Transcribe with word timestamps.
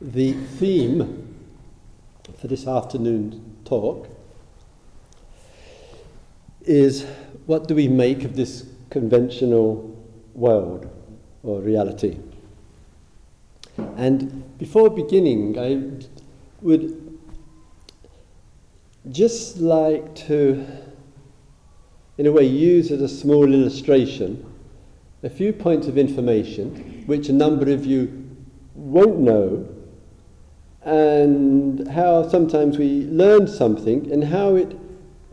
the 0.00 0.32
theme 0.32 1.34
for 2.38 2.48
this 2.48 2.66
afternoon's 2.66 3.40
talk 3.64 4.08
is 6.62 7.04
what 7.46 7.68
do 7.68 7.74
we 7.74 7.88
make 7.88 8.24
of 8.24 8.36
this 8.36 8.66
conventional 8.90 9.96
world 10.34 10.90
or 11.42 11.60
reality? 11.60 12.18
And 13.96 14.58
before 14.58 14.90
beginning, 14.90 15.58
I 15.58 16.04
would 16.60 17.18
just 19.10 19.58
like 19.58 20.14
to, 20.26 20.66
in 22.18 22.26
a 22.26 22.32
way, 22.32 22.44
use 22.44 22.90
as 22.90 23.00
a 23.00 23.08
small 23.08 23.52
illustration 23.52 24.44
a 25.22 25.30
few 25.30 25.52
points 25.52 25.88
of 25.88 25.98
information 25.98 27.02
which 27.06 27.28
a 27.28 27.32
number 27.32 27.72
of 27.72 27.84
you 27.84 28.26
won't 28.74 29.18
know, 29.18 29.75
and 30.86 31.88
how 31.88 32.28
sometimes 32.28 32.78
we 32.78 33.06
learn 33.06 33.48
something 33.48 34.10
and 34.12 34.22
how 34.22 34.54
it 34.54 34.78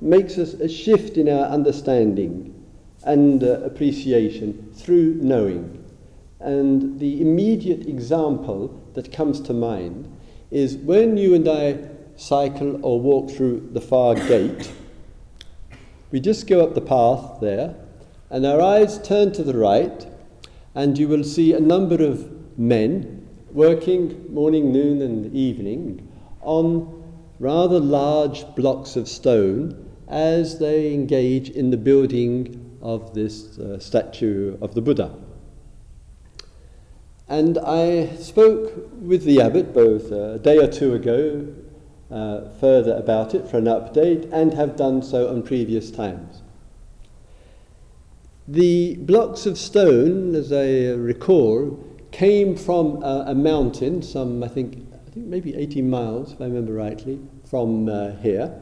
makes 0.01 0.39
us 0.39 0.55
a 0.55 0.67
shift 0.67 1.15
in 1.15 1.29
our 1.29 1.45
understanding 1.45 2.49
and 3.05 3.43
uh, 3.43 3.61
appreciation 3.61 4.71
through 4.73 5.13
knowing. 5.21 5.79
And 6.39 6.99
the 6.99 7.21
immediate 7.21 7.85
example 7.87 8.81
that 8.95 9.13
comes 9.13 9.39
to 9.41 9.53
mind 9.53 10.11
is 10.49 10.75
when 10.75 11.17
you 11.17 11.35
and 11.35 11.47
I 11.47 11.87
cycle 12.15 12.83
or 12.83 12.99
walk 12.99 13.29
through 13.29 13.69
the 13.73 13.81
far 13.81 14.15
gate, 14.15 14.71
we 16.09 16.19
just 16.19 16.47
go 16.47 16.63
up 16.63 16.73
the 16.73 16.81
path 16.81 17.39
there, 17.41 17.75
and 18.31 18.43
our 18.43 18.59
eyes 18.59 18.99
turn 19.07 19.31
to 19.33 19.43
the 19.43 19.57
right, 19.57 20.07
and 20.73 20.97
you 20.97 21.07
will 21.07 21.23
see 21.23 21.53
a 21.53 21.59
number 21.59 22.03
of 22.03 22.57
men 22.57 23.22
working 23.53 24.33
morning, 24.33 24.71
noon, 24.73 25.01
and 25.01 25.33
evening 25.33 26.07
on 26.41 27.03
rather 27.39 27.79
large 27.79 28.45
blocks 28.55 28.95
of 28.95 29.07
stone 29.07 29.91
as 30.07 30.59
they 30.59 30.93
engage 30.93 31.49
in 31.49 31.69
the 31.69 31.77
building 31.77 32.77
of 32.81 33.13
this 33.13 33.57
uh, 33.59 33.79
statue 33.79 34.57
of 34.59 34.73
the 34.73 34.81
Buddha. 34.81 35.15
And 37.29 37.57
I 37.59 38.15
spoke 38.15 38.89
with 38.99 39.23
the 39.23 39.39
abbot 39.41 39.73
both 39.73 40.11
a 40.11 40.39
day 40.39 40.57
or 40.57 40.67
two 40.67 40.93
ago 40.93 41.47
uh, 42.11 42.49
further 42.59 42.95
about 42.95 43.33
it 43.33 43.47
for 43.47 43.57
an 43.57 43.65
update 43.65 44.31
and 44.31 44.53
have 44.53 44.75
done 44.75 45.01
so 45.01 45.29
on 45.29 45.43
previous 45.43 45.89
times. 45.89 46.41
The 48.47 48.95
blocks 48.97 49.45
of 49.45 49.57
stone, 49.57 50.35
as 50.35 50.51
I 50.51 50.91
recall, 50.97 51.92
came 52.13 52.55
from 52.55 53.03
a, 53.03 53.25
a 53.27 53.35
mountain, 53.35 54.01
some 54.01 54.41
I 54.43 54.47
think, 54.47 54.77
I 54.93 55.09
think 55.09 55.25
maybe 55.25 55.55
18 55.55 55.89
miles, 55.89 56.31
if 56.31 56.39
I 56.39 56.45
remember 56.45 56.73
rightly, 56.73 57.19
from 57.43 57.89
uh, 57.89 58.11
here. 58.17 58.61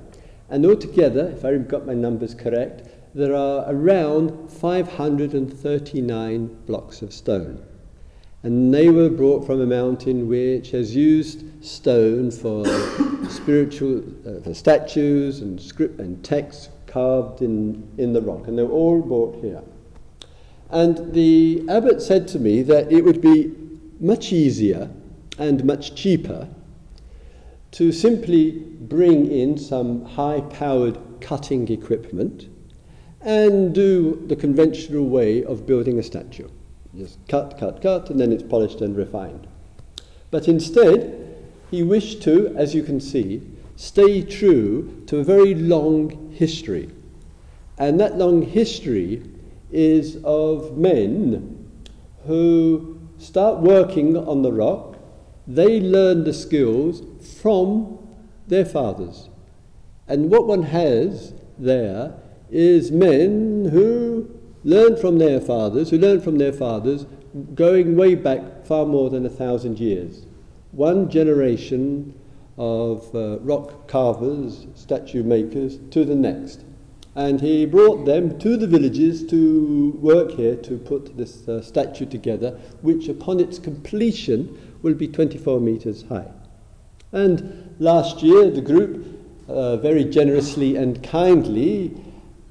And 0.49 0.65
altogether, 0.65 1.27
if 1.27 1.45
I've 1.45 1.67
got 1.67 1.85
my 1.85 1.93
numbers 1.93 2.33
correct, 2.33 2.87
there 3.13 3.35
are 3.35 3.65
around 3.67 4.49
539 4.49 6.47
blocks 6.65 7.01
of 7.01 7.13
stone. 7.13 7.61
And 8.43 8.73
they 8.73 8.89
were 8.89 9.09
brought 9.09 9.45
from 9.45 9.61
a 9.61 9.67
mountain 9.67 10.27
which 10.27 10.71
has 10.71 10.95
used 10.95 11.43
stone 11.63 12.31
for 12.31 12.65
spiritual 13.29 14.01
uh, 14.25 14.39
for 14.41 14.53
statues 14.53 15.41
and 15.41 15.61
script 15.61 15.99
and 15.99 16.23
texts 16.23 16.69
carved 16.87 17.41
in, 17.41 17.87
in 17.97 18.13
the 18.13 18.21
rock. 18.21 18.47
And 18.47 18.57
they 18.57 18.63
were 18.63 18.71
all 18.71 19.01
brought 19.01 19.35
here. 19.43 19.61
And 20.71 21.13
the 21.13 21.63
abbot 21.69 22.01
said 22.01 22.27
to 22.29 22.39
me 22.39 22.61
that 22.63 22.91
it 22.91 23.03
would 23.03 23.21
be 23.21 23.51
much 23.99 24.31
easier 24.31 24.89
and 25.37 25.65
much 25.65 25.95
cheaper 25.95 26.47
to 27.71 27.91
simply 27.91 28.51
bring 28.51 29.29
in 29.31 29.57
some 29.57 30.05
high 30.05 30.41
powered 30.41 30.97
cutting 31.19 31.67
equipment 31.69 32.47
and 33.21 33.73
do 33.75 34.23
the 34.27 34.35
conventional 34.35 35.07
way 35.07 35.43
of 35.43 35.65
building 35.67 35.99
a 35.99 36.03
statue. 36.03 36.47
Just 36.95 37.19
cut, 37.27 37.57
cut, 37.57 37.81
cut, 37.81 38.09
and 38.09 38.19
then 38.19 38.31
it's 38.31 38.43
polished 38.43 38.81
and 38.81 38.95
refined. 38.95 39.47
But 40.31 40.47
instead, 40.47 41.37
he 41.69 41.83
wished 41.83 42.21
to, 42.23 42.53
as 42.57 42.73
you 42.73 42.83
can 42.83 42.99
see, 42.99 43.41
stay 43.75 44.21
true 44.21 45.03
to 45.07 45.19
a 45.19 45.23
very 45.23 45.53
long 45.55 46.31
history. 46.31 46.89
And 47.77 47.99
that 47.99 48.17
long 48.17 48.41
history 48.41 49.23
is 49.71 50.17
of 50.23 50.77
men 50.77 51.69
who 52.25 52.99
start 53.17 53.59
working 53.59 54.17
on 54.17 54.41
the 54.41 54.51
rock, 54.51 54.97
they 55.47 55.79
learn 55.79 56.23
the 56.23 56.33
skills 56.33 57.03
from 57.41 57.97
their 58.47 58.65
fathers. 58.65 59.29
And 60.07 60.29
what 60.29 60.47
one 60.47 60.63
has 60.63 61.33
there 61.57 62.13
is 62.49 62.91
men 62.91 63.69
who 63.71 64.29
learn 64.63 64.97
from 64.97 65.17
their 65.17 65.39
fathers, 65.39 65.89
who 65.89 65.97
learn 65.97 66.21
from 66.21 66.37
their 66.37 66.53
fathers, 66.53 67.05
going 67.55 67.95
way 67.95 68.15
back 68.15 68.65
far 68.65 68.85
more 68.85 69.09
than 69.09 69.25
a 69.25 69.29
thousand 69.29 69.79
years. 69.79 70.25
One 70.71 71.09
generation 71.09 72.13
of 72.57 73.13
uh, 73.15 73.39
rock 73.39 73.87
carvers, 73.87 74.67
statue 74.75 75.23
makers, 75.23 75.79
to 75.91 76.03
the 76.03 76.15
next. 76.15 76.65
And 77.15 77.41
he 77.41 77.65
brought 77.65 78.05
them 78.05 78.39
to 78.39 78.55
the 78.55 78.67
villages 78.67 79.25
to 79.27 79.91
work 79.99 80.31
here 80.31 80.55
to 80.55 80.77
put 80.77 81.17
this 81.17 81.47
uh, 81.47 81.61
statue 81.61 82.05
together, 82.05 82.57
which 82.81 83.09
upon 83.09 83.39
its 83.39 83.59
completion 83.59 84.77
will 84.81 84.93
be 84.93 85.07
24 85.07 85.59
meters 85.59 86.05
high. 86.07 86.31
And 87.11 87.75
last 87.79 88.23
year, 88.23 88.49
the 88.49 88.61
group 88.61 89.05
uh, 89.49 89.75
very 89.77 90.05
generously 90.05 90.77
and 90.77 91.03
kindly 91.03 92.01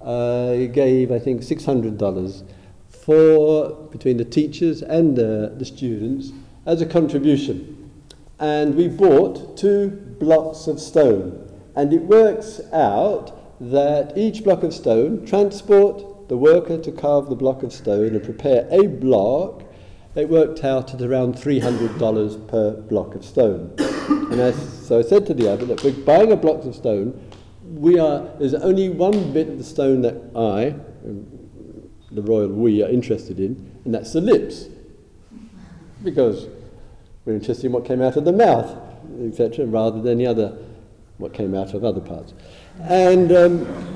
uh, 0.03 0.67
gave, 0.67 1.11
I 1.11 1.19
think, 1.19 1.41
$600 1.41 2.45
for 2.89 3.71
between 3.91 4.19
the 4.19 4.25
teachers 4.25 4.83
and 4.83 5.17
the, 5.17 5.55
the 5.57 5.65
students 5.65 6.33
as 6.67 6.83
a 6.83 6.87
contribution. 6.87 7.91
And 8.39 8.75
we 8.75 8.89
bought 8.89 9.57
two 9.57 9.91
blocks 10.21 10.67
of 10.67 10.81
stone. 10.81 11.47
And 11.75 11.93
it 11.93 12.03
works 12.03 12.61
out 12.73 13.40
that 13.61 14.17
each 14.17 14.43
block 14.43 14.63
of 14.63 14.73
stone, 14.73 15.27
transport 15.27 16.29
the 16.29 16.37
worker 16.37 16.79
to 16.79 16.93
carve 16.93 17.29
the 17.29 17.37
block 17.37 17.63
of 17.63 17.73
stone 17.73 18.15
and 18.15 18.23
prepare 18.23 18.67
a 18.71 18.87
block, 18.87 19.63
it 20.15 20.29
worked 20.29 20.65
out 20.65 20.95
at 20.95 21.03
around 21.03 21.35
$300 21.35 22.49
per 22.49 22.73
block 22.73 23.15
of 23.15 23.25
stone. 23.25 23.75
and 23.79 24.41
I, 24.41 24.53
so 24.53 24.99
I 24.99 25.03
said 25.03 25.27
to 25.27 25.35
the 25.35 25.51
abbot 25.53 25.69
that 25.69 25.85
we're 25.85 25.93
buying 26.05 26.33
a 26.33 26.37
block 26.37 26.65
of 26.65 26.75
stone, 26.75 27.21
we 27.63 27.99
are, 27.99 28.29
there's 28.39 28.55
only 28.55 28.89
one 28.89 29.33
bit 29.33 29.49
of 29.49 29.59
the 29.59 29.65
stone 29.65 30.03
that 30.03 30.17
I, 30.35 30.71
um, 31.09 31.27
the 32.11 32.23
royal 32.23 32.49
we, 32.49 32.83
are 32.83 32.89
interested 32.89 33.39
in, 33.39 33.81
and 33.85 33.95
that's 33.95 34.13
the 34.13 34.21
lips. 34.21 34.67
Because 36.03 36.49
we're 37.25 37.35
interested 37.35 37.67
in 37.67 37.73
what 37.73 37.85
came 37.85 38.03
out 38.03 38.17
of 38.17 38.25
the 38.25 38.33
mouth, 38.33 38.77
etc., 39.23 39.67
rather 39.67 40.01
than 40.01 40.19
the 40.19 40.27
other, 40.27 40.59
what 41.19 41.35
came 41.35 41.55
out 41.55 41.75
of 41.75 41.85
other 41.85 42.01
parts. 42.01 42.35
And 42.83 43.33
um, 43.33 43.91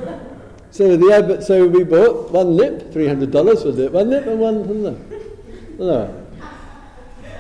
so 0.71 0.97
the 0.97 1.13
abbot, 1.13 1.43
so 1.43 1.67
we 1.67 1.85
bought 1.85 2.31
one 2.31 2.57
lip, 2.57 2.93
$300 2.93 3.63
for 3.63 3.81
it? 3.81 3.93
one 3.93 4.11
lip 4.11 4.27
and 4.27 4.41
one 4.41 5.79
lower. 5.79 6.25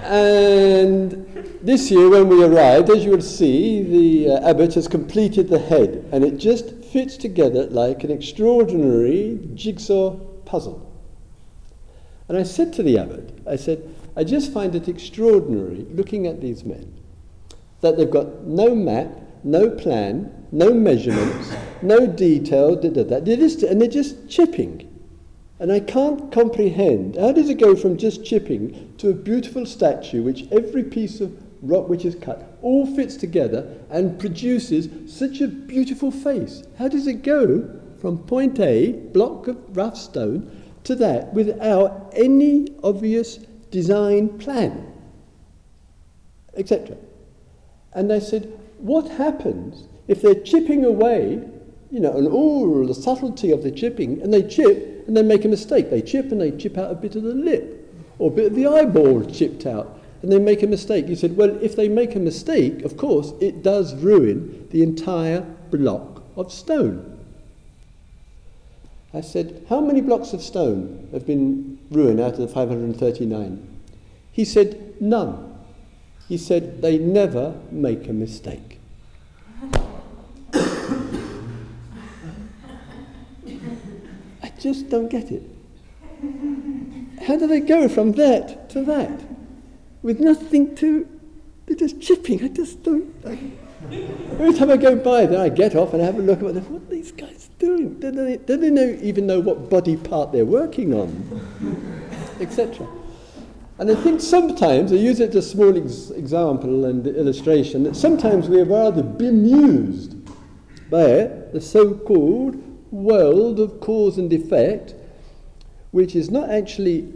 And 0.05 1.59
this 1.62 1.91
year, 1.91 2.11
when 2.11 2.28
we 2.28 2.45
arrived, 2.45 2.91
as 2.91 3.05
you 3.05 3.11
will 3.11 3.22
see, 3.22 3.83
the 3.83 4.34
uh, 4.34 4.50
abbot 4.50 4.75
has 4.75 4.87
completed 4.87 5.49
the 5.49 5.59
head, 5.59 6.09
and 6.12 6.22
it 6.22 6.37
just 6.37 6.75
fits 6.84 7.17
together 7.17 7.66
like 7.66 8.05
an 8.05 8.11
extraordinary 8.11 9.41
jigsaw 9.55 10.11
puzzle. 10.45 10.93
And 12.28 12.37
I 12.37 12.43
said 12.43 12.72
to 12.75 12.83
the 12.83 12.99
abbot, 12.99 13.39
I 13.47 13.56
said, 13.56 13.95
I 14.16 14.25
just 14.25 14.53
find 14.53 14.75
it 14.75 14.89
extraordinary 14.89 15.87
looking 15.91 16.27
at 16.27 16.41
these 16.41 16.65
men 16.65 16.95
that 17.80 17.97
they've 17.97 18.10
got 18.10 18.45
no 18.45 18.75
map, 18.75 19.09
no 19.42 19.71
plan, 19.71 20.43
no 20.54 20.72
measurements, 20.72 21.53
no 21.83 22.06
detail, 22.06 22.77
da, 22.77 22.89
da, 22.89 23.03
da. 23.03 23.18
They're 23.18 23.36
just, 23.36 23.65
and 23.65 23.80
they're 23.80 23.89
just 23.89 24.28
chipping. 24.28 24.89
And 25.59 25.72
I 25.72 25.80
can't 25.80 26.30
comprehend 26.30 27.16
how 27.16 27.33
does 27.33 27.48
it 27.48 27.59
go 27.59 27.74
from 27.74 27.97
just 27.97 28.24
chipping 28.24 28.95
to 28.98 29.10
a 29.10 29.15
beautiful 29.15 29.66
statue 29.66 30.22
which 30.22 30.47
every 30.53 30.84
piece 30.84 31.21
of 31.21 31.36
rock 31.60 31.89
which 31.89 32.04
is 32.04 32.15
cut 32.15 32.56
all 32.62 32.86
fits 32.86 33.16
together 33.16 33.78
and 33.91 34.18
produces 34.18 34.89
such 35.12 35.41
a 35.41 35.48
beautiful 35.48 36.12
face? 36.12 36.62
How 36.78 36.86
does 36.86 37.09
it 37.09 37.22
go 37.22 37.80
from 37.98 38.18
point 38.18 38.60
A, 38.60 38.92
block 38.92 39.48
of 39.48 39.77
rough 39.77 39.97
stone, 39.97 40.62
to 40.84 40.95
that 40.97 41.34
without 41.34 42.12
any 42.15 42.68
obvious 42.84 43.39
design 43.71 44.39
plan, 44.39 44.92
etc.? 46.56 46.97
And 47.92 48.12
I 48.12 48.21
said, 48.21 48.53
what 48.78 49.09
happens 49.09 49.89
if 50.09 50.22
they're 50.22 50.34
chipping 50.34 50.84
away, 50.84 51.42
you 51.91 52.01
know, 52.01 52.16
and 52.16 52.28
all 52.28 52.86
the 52.86 52.95
subtlety 52.95 53.51
of 53.51 53.62
the 53.62 53.71
chipping, 53.71 54.21
and 54.22 54.33
they 54.33 54.42
chip 54.42 55.04
and 55.06 55.16
they 55.16 55.22
make 55.22 55.45
a 55.45 55.48
mistake? 55.48 55.91
They 55.91 56.03
chip 56.03 56.33
and 56.33 56.41
they 56.41 56.51
chip 56.51 56.78
out 56.78 56.91
a 56.91 56.95
bit 56.95 57.16
of 57.16 57.22
the 57.22 57.34
lip, 57.34 57.92
or 58.18 58.30
a 58.30 58.34
bit 58.34 58.47
of 58.47 58.54
the 58.54 58.66
eyeball 58.66 59.24
chipped 59.27 59.66
out. 59.66 60.01
and 60.22 60.33
they 60.33 60.39
make 60.39 60.62
a 60.62 60.66
mistake. 60.66 61.06
You 61.06 61.16
said, 61.16 61.36
well, 61.36 61.51
if 61.62 61.77
they 61.77 61.86
make 61.86 62.16
a 62.16 62.18
mistake, 62.18 62.83
of 62.83 62.97
course, 62.97 63.34
it 63.42 63.62
does 63.62 63.95
ruin 63.95 64.66
the 64.71 64.83
entire 64.83 65.42
block 65.71 66.22
of 66.34 66.51
stone. 66.51 67.15
I 69.15 69.21
said, 69.21 69.65
How 69.68 69.80
many 69.80 70.01
blocks 70.01 70.33
of 70.33 70.42
stone 70.42 71.09
have 71.12 71.24
been 71.24 71.78
ruined 71.91 72.21
out 72.21 72.33
of 72.33 72.39
the 72.39 72.48
539? 72.48 73.80
He 74.33 74.45
said, 74.45 75.01
None. 75.01 75.56
He 76.28 76.36
said, 76.36 76.83
They 76.83 76.98
never 76.98 77.54
make 77.71 78.09
a 78.09 78.12
mistake. 78.12 78.80
Just 84.65 84.89
don't 84.89 85.11
get 85.11 85.31
it. 85.31 85.43
How 87.27 87.37
do 87.37 87.47
they 87.47 87.61
go 87.61 87.87
from 87.87 88.13
that 88.13 88.71
to 88.71 88.83
that 88.87 89.21
with 90.03 90.21
nothing 90.21 90.75
to. 90.77 91.07
They're 91.66 91.77
just 91.77 92.01
chipping. 92.01 92.43
I 92.43 92.49
just 92.49 92.83
don't. 92.83 93.15
I, 93.27 93.39
every 94.33 94.55
time 94.55 94.71
I 94.71 94.78
go 94.78 94.97
by 94.97 95.27
there, 95.27 95.43
I 95.43 95.51
get 95.51 95.77
off 95.77 95.93
and 95.93 96.03
I 96.03 96.07
have 96.07 96.19
a 96.19 96.22
look 96.22 96.39
at 96.39 96.45
what, 96.45 96.55
what 96.55 96.83
are 96.83 96.87
these 96.87 97.13
guys 97.13 97.51
doing? 97.59 98.01
Do 98.01 98.11
they, 98.11 98.39
do 98.39 98.57
they 98.57 98.71
know, 98.71 98.99
even 99.03 99.27
know 99.27 99.39
what 99.39 99.69
body 99.69 99.99
part 99.99 100.33
they're 100.33 100.47
working 100.47 100.95
on? 100.95 101.11
Etc. 102.41 102.87
And 103.78 103.91
I 103.91 103.95
think 103.97 104.22
sometimes, 104.22 104.93
I 104.93 104.97
use 104.97 105.21
it 105.21 105.34
as 105.34 105.45
a 105.45 105.49
small 105.51 105.77
ex- 105.77 106.11
example 106.11 106.87
and 106.87 107.07
illustration, 107.07 107.83
that 107.83 107.97
sometimes 107.97 108.49
we 108.49 108.61
are 108.61 108.65
rather 108.65 109.03
bemused 109.03 110.16
by 110.91 111.28
the 111.53 111.61
so 111.61 111.95
called 111.95 112.73
world 112.94 113.58
of 113.58 113.80
cause 113.80 114.16
and 114.18 114.32
effect, 114.32 114.94
which 115.91 116.14
is 116.14 116.30
not 116.30 116.48
actually 116.48 117.12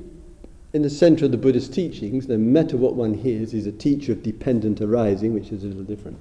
in 0.72 0.82
the 0.82 0.90
center 0.90 1.24
of 1.24 1.30
the 1.30 1.38
Buddhist 1.38 1.72
teachings, 1.72 2.28
no 2.28 2.36
matter 2.36 2.76
what 2.76 2.94
one 2.94 3.14
hears, 3.14 3.54
is 3.54 3.66
a 3.66 3.72
teacher 3.72 4.12
of 4.12 4.22
dependent 4.22 4.80
arising, 4.80 5.32
which 5.32 5.50
is 5.50 5.64
a 5.64 5.68
little 5.68 5.84
different. 5.84 6.18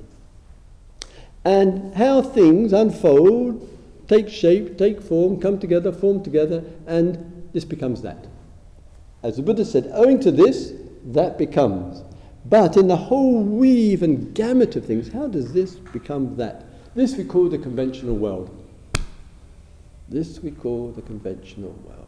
And 1.44 1.94
how 1.95 2.21
things 2.21 2.71
unfold, 2.71 3.68
take 4.07 4.30
shape, 4.30 4.77
take 4.77 5.01
form, 5.01 5.39
come 5.42 5.59
together, 5.59 5.92
form 5.92 6.24
together, 6.24 6.63
and 6.86 7.50
this 7.51 7.65
becomes 7.65 8.01
that. 8.04 8.27
As 9.24 9.36
the 9.36 9.42
Buddha 9.42 9.65
said, 9.65 9.89
owing 9.94 10.19
to 10.21 10.31
this, 10.31 10.74
that 11.06 11.38
becomes. 11.38 12.04
But 12.45 12.77
in 12.77 12.88
the 12.88 12.95
whole 12.95 13.44
weave 13.44 14.04
and 14.04 14.33
gamut 14.33 14.75
of 14.75 14.86
things, 14.86 15.12
how 15.12 15.27
does 15.27 15.51
this 15.51 15.75
become 15.75 16.38
that? 16.38 16.65
This 16.95 17.18
we 17.18 17.25
call 17.25 17.50
the 17.50 17.57
conventional 17.57 18.15
world. 18.15 18.67
This 20.09 20.42
we 20.42 20.51
call 20.51 20.92
the 20.92 21.01
conventional 21.01 21.71
world. 21.86 22.07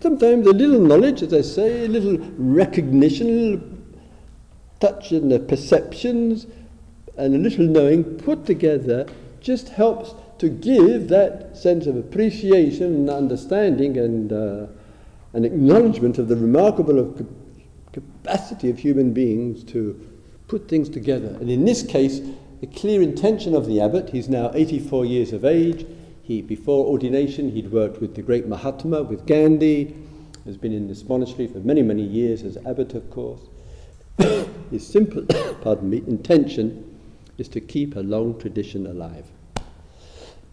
Sometimes 0.00 0.46
a 0.46 0.50
little 0.50 0.80
knowledge, 0.80 1.22
as 1.22 1.34
I 1.34 1.42
say, 1.42 1.84
a 1.84 1.88
little 1.88 2.18
recognition, 2.38 3.28
a 3.28 3.30
little 3.30 3.68
touch 4.80 5.12
in 5.12 5.28
the 5.28 5.38
perceptions, 5.38 6.46
and 7.16 7.34
a 7.34 7.38
little 7.38 7.66
knowing 7.66 8.02
put 8.02 8.46
together 8.46 9.06
just 9.40 9.68
helps 9.68 10.14
to 10.38 10.48
give 10.48 11.08
that 11.08 11.56
sense 11.56 11.86
of 11.86 11.96
appreciation 11.96 12.94
and 12.94 13.10
understanding 13.10 13.98
and 13.98 14.32
uh, 14.32 14.66
an 15.34 15.44
acknowledgement 15.44 16.18
of 16.18 16.28
the 16.28 16.36
remarkable 16.36 17.14
capacity 17.92 18.70
of 18.70 18.78
human 18.78 19.12
beings 19.12 19.62
to 19.64 20.00
put 20.48 20.68
things 20.68 20.88
together. 20.88 21.28
And 21.40 21.50
in 21.50 21.64
this 21.64 21.82
case, 21.82 22.20
the 22.64 22.80
clear 22.80 23.02
intention 23.02 23.54
of 23.54 23.66
the 23.66 23.78
abbot, 23.78 24.08
he's 24.08 24.26
now 24.26 24.50
84 24.54 25.04
years 25.04 25.34
of 25.34 25.44
age, 25.44 25.86
he, 26.22 26.40
before 26.40 26.86
ordination, 26.86 27.50
he'd 27.50 27.70
worked 27.70 28.00
with 28.00 28.14
the 28.14 28.22
great 28.22 28.46
Mahatma, 28.46 29.02
with 29.02 29.26
Gandhi, 29.26 29.94
has 30.46 30.56
been 30.56 30.72
in 30.72 30.88
this 30.88 31.04
monastery 31.06 31.46
for 31.46 31.58
many, 31.58 31.82
many 31.82 32.02
years 32.02 32.42
as 32.42 32.56
abbot, 32.64 32.94
of 32.94 33.10
course. 33.10 33.42
His 34.70 34.86
simple, 34.86 35.26
pardon 35.60 35.90
me, 35.90 35.98
intention 36.06 36.98
is 37.36 37.48
to 37.48 37.60
keep 37.60 37.96
a 37.96 38.00
long 38.00 38.40
tradition 38.40 38.86
alive. 38.86 39.26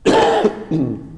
and 0.06 1.18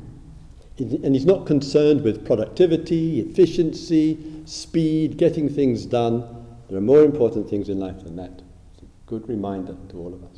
he's 0.77 1.25
not 1.25 1.47
concerned 1.47 2.03
with 2.03 2.23
productivity, 2.23 3.19
efficiency, 3.19 4.43
speed, 4.45 5.17
getting 5.17 5.49
things 5.49 5.87
done. 5.87 6.45
There 6.69 6.77
are 6.77 6.81
more 6.81 7.03
important 7.03 7.49
things 7.49 7.67
in 7.67 7.79
life 7.79 8.03
than 8.03 8.15
that. 8.17 8.43
It's 8.75 8.83
a 8.83 8.85
good 9.07 9.27
reminder 9.27 9.75
to 9.89 9.97
all 9.97 10.13
of 10.13 10.23
us. 10.23 10.32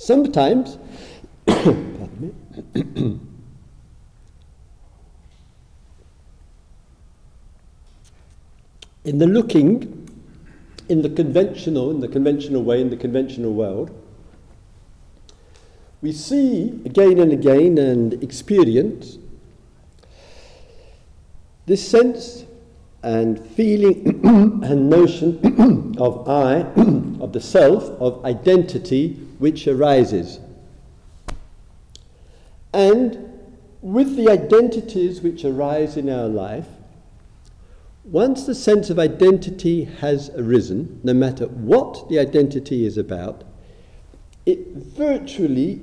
Sometimes 0.00 0.78
Pardon 1.46 2.18
me. 2.18 2.32
in 9.04 9.18
the 9.18 9.26
looking, 9.26 10.08
in 10.88 11.02
the 11.02 11.10
conventional, 11.10 11.90
in 11.90 12.00
the 12.00 12.08
conventional 12.08 12.62
way, 12.62 12.80
in 12.80 12.88
the 12.88 12.96
conventional 12.96 13.52
world, 13.52 13.90
we 16.00 16.12
see 16.12 16.80
again 16.86 17.18
and 17.18 17.30
again 17.34 17.76
and 17.76 18.14
experience 18.24 19.18
this 21.66 21.86
sense 21.86 22.46
and 23.02 23.46
feeling 23.48 24.24
and 24.64 24.88
notion 24.88 25.94
of 25.98 26.26
I, 26.26 26.62
of 27.20 27.34
the 27.34 27.40
self, 27.42 27.84
of 28.00 28.24
identity 28.24 29.26
which 29.40 29.66
arises. 29.66 30.38
And 32.74 33.40
with 33.80 34.14
the 34.14 34.28
identities 34.28 35.22
which 35.22 35.46
arise 35.46 35.96
in 35.96 36.10
our 36.10 36.28
life, 36.28 36.66
once 38.04 38.44
the 38.44 38.54
sense 38.54 38.90
of 38.90 38.98
identity 38.98 39.84
has 39.84 40.28
arisen, 40.36 41.00
no 41.02 41.14
matter 41.14 41.46
what 41.46 42.06
the 42.10 42.18
identity 42.18 42.84
is 42.84 42.98
about, 42.98 43.42
it 44.44 44.68
virtually, 44.74 45.80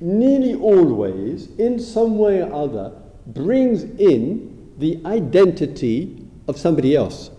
nearly 0.00 0.54
always, 0.54 1.48
in 1.58 1.78
some 1.78 2.16
way 2.16 2.40
or 2.40 2.52
other, 2.52 2.92
brings 3.26 3.82
in 3.82 4.72
the 4.78 4.98
identity 5.04 6.26
of 6.48 6.58
somebody 6.58 6.96
else. 6.96 7.30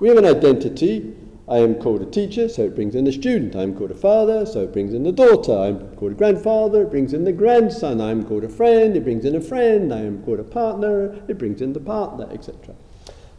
We 0.00 0.08
have 0.08 0.16
an 0.16 0.24
identity 0.24 1.14
I 1.46 1.58
am 1.58 1.74
called 1.74 2.00
a 2.00 2.06
teacher, 2.06 2.48
so 2.48 2.62
it 2.62 2.74
brings 2.74 2.94
in 2.94 3.04
the 3.04 3.12
student. 3.12 3.54
I 3.54 3.62
am 3.62 3.76
called 3.76 3.90
a 3.90 3.94
father, 3.94 4.46
so 4.46 4.62
it 4.62 4.72
brings 4.72 4.94
in 4.94 5.02
the 5.02 5.12
daughter. 5.12 5.52
I 5.52 5.66
am 5.66 5.94
called 5.96 6.12
a 6.12 6.14
grandfather, 6.14 6.82
it 6.82 6.90
brings 6.90 7.12
in 7.12 7.24
the 7.24 7.32
grandson. 7.32 8.00
I 8.00 8.10
am 8.10 8.24
called 8.24 8.44
a 8.44 8.48
friend, 8.48 8.96
it 8.96 9.04
brings 9.04 9.26
in 9.26 9.34
a 9.34 9.40
friend. 9.42 9.92
I 9.92 10.00
am 10.00 10.22
called 10.24 10.40
a 10.40 10.44
partner, 10.44 11.22
it 11.28 11.36
brings 11.36 11.60
in 11.60 11.74
the 11.74 11.80
partner, 11.80 12.26
etc. 12.32 12.74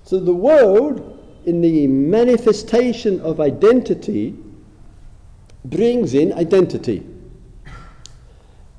So 0.03 0.19
the 0.19 0.35
world, 0.35 1.19
in 1.45 1.61
the 1.61 1.87
manifestation 1.87 3.19
of 3.21 3.39
identity, 3.39 4.37
brings 5.63 6.13
in 6.13 6.31
identity. 6.33 7.07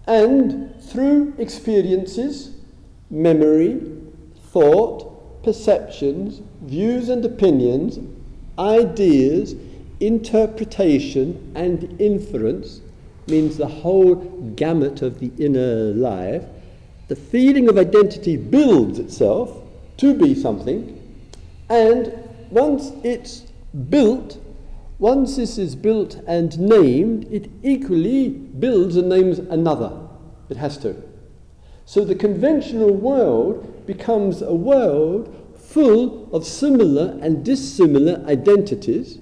And 0.07 0.81
through 0.81 1.35
experiences, 1.39 2.55
memory, 3.11 3.81
thought, 4.37 5.43
perceptions, 5.43 6.43
views, 6.63 7.09
and 7.09 7.25
opinions, 7.25 7.99
ideas, 8.59 9.55
interpretation, 10.01 11.53
and 11.55 12.01
inference 12.01 12.81
means 13.29 13.57
the 13.57 13.67
whole 13.67 14.15
gamut 14.57 15.03
of 15.03 15.19
the 15.19 15.33
inner 15.39 15.93
life. 15.93 16.45
The 17.09 17.17
feeling 17.17 17.69
of 17.69 17.79
identity 17.79 18.37
builds 18.37 18.99
itself 18.99 19.63
to 19.99 20.15
be 20.15 20.35
something, 20.35 21.01
and 21.69 22.13
once 22.51 22.93
it's 23.03 23.41
built, 23.91 24.39
once 24.99 25.37
this 25.37 25.59
is 25.59 25.75
built 25.75 26.21
and 26.27 26.59
named, 26.59 27.27
it 27.33 27.51
equally 27.63 28.29
builds 28.29 28.97
and 28.97 29.09
names 29.09 29.39
another. 29.39 29.93
It 30.49 30.57
has 30.57 30.79
to. 30.79 30.97
So 31.85 32.05
the 32.05 32.15
conventional 32.15 32.93
world 32.93 33.87
becomes 33.87 34.43
a 34.43 34.55
world 34.55 35.46
full 35.77 36.27
of 36.35 36.47
similar 36.47 37.19
and 37.21 37.45
dissimilar 37.45 38.25
identities, 38.27 39.19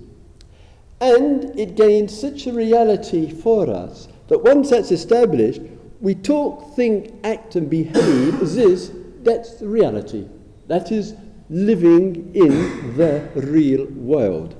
and 1.01 1.47
it 1.59 1.75
gains 1.75 2.17
such 2.17 2.47
a 2.47 2.53
reality 2.53 3.29
for 3.29 3.69
us 3.69 4.07
that 4.29 4.39
once 4.39 4.71
that's 4.71 4.93
established, 4.93 5.61
we 6.01 6.15
talk, 6.15 6.77
think, 6.77 7.13
act, 7.25 7.57
and 7.57 7.69
behave 7.69 8.41
as 8.41 8.57
is 8.57 8.93
that's 9.25 9.55
the 9.55 9.67
reality. 9.67 10.29
That 10.69 10.93
is 10.93 11.17
living 11.51 12.33
in 12.37 12.97
the 12.97 13.29
real 13.35 13.87
world. 13.87 14.55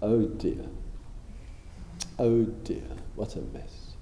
Oh 0.00 0.22
dear. 0.22 0.64
Oh 2.18 2.44
dear, 2.44 2.88
what 3.14 3.36
a 3.36 3.42
mess. 3.42 3.92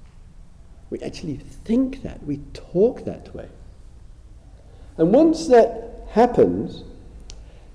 We 0.91 1.01
actually 1.01 1.39
think 1.39 2.03
that, 2.03 2.25
we 2.25 2.37
talk 2.53 3.05
that 3.07 3.35
way. 3.35 3.49
And 4.97 5.13
once 5.13 5.49
that 5.49 6.07
happens, 6.11 6.85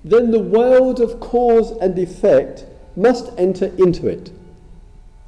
then 0.04 0.30
the 0.30 0.40
world 0.40 1.00
of 1.00 1.20
cause 1.20 1.72
and 1.72 1.98
effect 1.98 2.64
must 2.96 3.30
enter 3.36 3.66
into 3.76 4.08
it. 4.08 4.32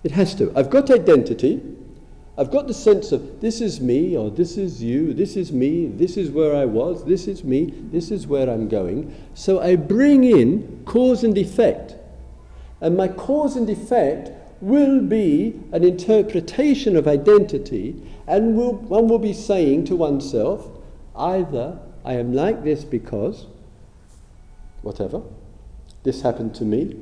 It 0.03 0.13
has 0.13 0.35
to. 0.37 0.53
I've 0.57 0.71
got 0.71 0.91
identity, 0.91 1.63
I've 2.39 2.51
got 2.51 2.67
the 2.67 2.75
sense 2.75 3.13
of 3.13 3.43
this 3.43 3.61
is 3.61 3.81
me, 3.81 4.17
or 4.17 4.31
this 4.31 4.57
is 4.57 4.83
you, 4.83 5.13
this 5.13 5.37
is 5.37 5.53
me, 5.53 5.87
this 5.87 6.17
is 6.17 6.31
where 6.31 6.57
I 6.57 6.65
was, 6.65 7.05
this 7.05 7.29
is 7.29 7.45
me, 7.45 7.75
this 7.93 8.11
is 8.11 8.27
where 8.27 8.49
I'm 8.49 8.69
going. 8.69 9.15
So 9.35 9.61
I 9.61 9.77
bring 9.77 10.25
in 10.25 10.83
cause 10.87 11.25
and 11.25 11.37
effect. 11.37 11.95
And 12.81 12.97
my 12.97 13.09
cause 13.09 13.55
and 13.55 13.69
effect 13.69 14.31
will 14.63 15.03
be 15.03 15.61
an 15.73 15.85
interpretation 15.85 16.97
of 16.97 17.07
identity, 17.07 18.01
and 18.27 18.57
will, 18.57 18.75
one 18.75 19.09
will 19.09 19.19
be 19.19 19.35
saying 19.35 19.85
to 19.85 19.97
oneself, 19.97 20.69
either 21.17 21.79
I 22.05 22.15
am 22.15 22.33
like 22.33 22.65
this 22.65 22.85
because, 22.85 23.47
whatever, 24.83 25.23
this 26.03 26.23
happened 26.23 26.55
to 26.57 26.65
me, 26.65 26.97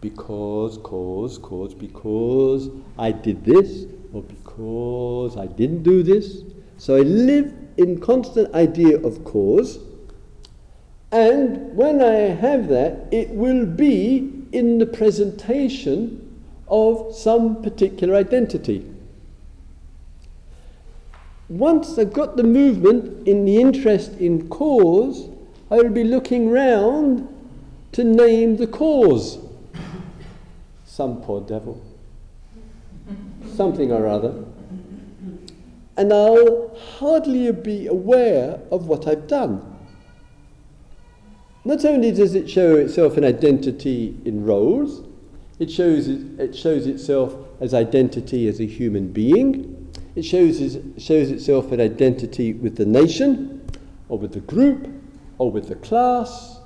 because, 0.00 0.78
cause, 0.78 1.38
cause, 1.38 1.74
because 1.74 2.68
I 2.98 3.12
did 3.12 3.44
this, 3.44 3.86
or 4.12 4.22
because 4.22 5.36
I 5.36 5.46
didn't 5.46 5.82
do 5.82 6.02
this. 6.02 6.42
So 6.78 6.96
I 6.96 7.00
live 7.00 7.52
in 7.76 8.00
constant 8.00 8.54
idea 8.54 8.98
of 9.00 9.24
cause, 9.24 9.78
and 11.12 11.74
when 11.74 12.02
I 12.02 12.34
have 12.34 12.68
that, 12.68 13.06
it 13.10 13.30
will 13.30 13.64
be 13.64 14.44
in 14.52 14.78
the 14.78 14.86
presentation 14.86 16.44
of 16.68 17.14
some 17.14 17.62
particular 17.62 18.16
identity. 18.16 18.84
Once 21.48 21.96
I've 21.98 22.12
got 22.12 22.36
the 22.36 22.42
movement 22.42 23.26
in 23.28 23.44
the 23.44 23.56
interest 23.58 24.12
in 24.18 24.48
cause, 24.48 25.28
I 25.70 25.76
will 25.76 25.90
be 25.90 26.02
looking 26.02 26.50
round 26.50 27.28
to 27.92 28.02
name 28.02 28.56
the 28.56 28.66
cause. 28.66 29.38
Some 30.84 31.22
poor 31.22 31.40
devil. 31.40 31.80
Something 33.54 33.92
or 33.92 34.06
other. 34.06 34.44
And 35.96 36.12
I'll 36.12 36.76
hardly 36.98 37.50
be 37.52 37.86
aware 37.86 38.60
of 38.70 38.86
what 38.86 39.06
I've 39.06 39.28
done. 39.28 39.76
Not 41.64 41.84
only 41.84 42.12
does 42.12 42.34
it 42.34 42.50
show 42.50 42.76
itself 42.76 43.16
in 43.16 43.24
identity 43.24 44.16
in 44.24 44.44
roles, 44.44 45.04
it 45.58 45.70
shows, 45.70 46.06
it, 46.08 46.38
it 46.38 46.56
shows 46.56 46.86
itself 46.86 47.34
as 47.60 47.72
identity 47.72 48.46
as 48.46 48.60
a 48.60 48.66
human 48.66 49.08
being. 49.12 49.75
It 50.16 50.24
shows, 50.24 50.58
shows 50.96 51.30
itself 51.30 51.70
an 51.72 51.80
identity 51.80 52.54
with 52.54 52.76
the 52.76 52.86
nation, 52.86 53.68
or 54.08 54.18
with 54.18 54.32
the 54.32 54.40
group, 54.40 54.88
or 55.36 55.50
with 55.50 55.68
the 55.68 55.74
class, 55.74 56.58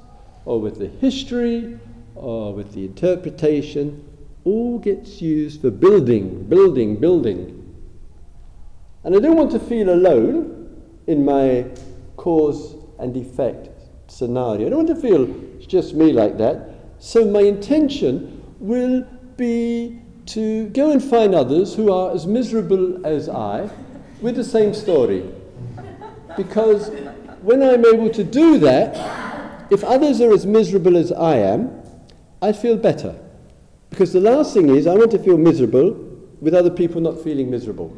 or 0.44 0.60
with 0.60 0.78
the 0.78 0.86
history, 0.86 1.78
or 2.14 2.54
with 2.54 2.72
the 2.72 2.84
interpretation. 2.84 4.06
All 4.44 4.78
gets 4.78 5.20
used 5.20 5.62
for 5.62 5.70
building, 5.70 6.44
building, 6.44 6.96
building. 7.00 7.56
And 9.02 9.16
I 9.16 9.18
don't 9.18 9.36
want 9.36 9.50
to 9.50 9.58
feel 9.58 9.90
alone 9.90 10.82
in 11.08 11.24
my 11.24 11.66
cause 12.16 12.76
and 13.00 13.16
effect 13.16 13.68
scenario. 14.06 14.66
I 14.66 14.70
don't 14.70 14.86
want 14.86 15.00
to 15.00 15.08
feel 15.08 15.28
it's 15.56 15.66
just 15.66 15.94
me 15.94 16.12
like 16.12 16.38
that. 16.38 16.70
So 17.00 17.24
my 17.24 17.40
intention 17.40 18.44
will 18.60 19.04
be 19.36 19.99
to 20.26 20.68
go 20.68 20.90
and 20.90 21.02
find 21.02 21.34
others 21.34 21.74
who 21.74 21.92
are 21.92 22.14
as 22.14 22.26
miserable 22.26 23.04
as 23.06 23.28
I 23.28 23.70
with 24.20 24.36
the 24.36 24.44
same 24.44 24.74
story. 24.74 25.28
Because 26.36 26.90
when 27.42 27.62
I'm 27.62 27.84
able 27.84 28.10
to 28.10 28.24
do 28.24 28.58
that, 28.58 29.70
if 29.70 29.84
others 29.84 30.20
are 30.20 30.32
as 30.32 30.46
miserable 30.46 30.96
as 30.96 31.12
I 31.12 31.36
am, 31.36 31.82
I 32.42 32.52
feel 32.52 32.76
better. 32.76 33.18
Because 33.90 34.12
the 34.12 34.20
last 34.20 34.54
thing 34.54 34.68
is, 34.68 34.86
I 34.86 34.94
want 34.94 35.10
to 35.12 35.18
feel 35.18 35.36
miserable 35.36 35.92
with 36.40 36.54
other 36.54 36.70
people 36.70 37.00
not 37.00 37.22
feeling 37.22 37.50
miserable. 37.50 37.96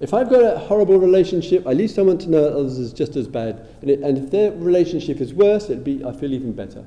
If 0.00 0.12
I've 0.12 0.28
got 0.28 0.42
a 0.42 0.58
horrible 0.58 0.98
relationship, 0.98 1.64
at 1.66 1.76
least 1.76 1.98
I 1.98 2.02
want 2.02 2.20
to 2.22 2.30
know 2.30 2.44
others 2.48 2.78
is 2.78 2.92
just 2.92 3.14
as 3.14 3.28
bad. 3.28 3.64
And, 3.80 3.90
it, 3.90 4.00
and 4.00 4.18
if 4.18 4.30
their 4.30 4.50
relationship 4.50 5.20
is 5.20 5.32
worse, 5.32 5.66
it'd 5.66 5.84
be, 5.84 6.04
I 6.04 6.12
feel 6.12 6.32
even 6.32 6.52
better. 6.52 6.84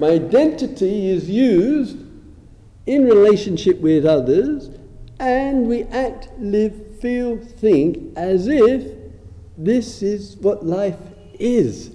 My 0.00 0.12
identity 0.12 1.10
is 1.10 1.28
used 1.28 1.98
in 2.86 3.04
relationship 3.04 3.78
with 3.80 4.06
others, 4.06 4.70
and 5.18 5.68
we 5.68 5.82
act, 5.82 6.30
live, 6.38 6.98
feel, 7.00 7.36
think 7.36 8.16
as 8.16 8.48
if 8.48 8.96
this 9.58 10.00
is 10.00 10.38
what 10.38 10.64
life 10.64 10.96
is. 11.38 11.94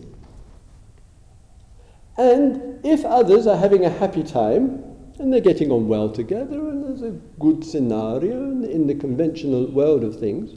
And 2.15 2.85
if 2.85 3.03
others 3.03 3.47
are 3.47 3.57
having 3.57 3.85
a 3.85 3.89
happy 3.89 4.21
time 4.21 4.83
and 5.17 5.33
they're 5.33 5.41
getting 5.41 5.71
on 5.71 5.87
well 5.87 6.11
together 6.11 6.59
and 6.69 6.83
there's 6.83 7.01
a 7.01 7.19
good 7.39 7.65
scenario 7.65 8.37
in 8.65 8.85
the 8.85 8.93
conventional 8.93 9.65
world 9.65 10.03
of 10.03 10.19
things, 10.19 10.51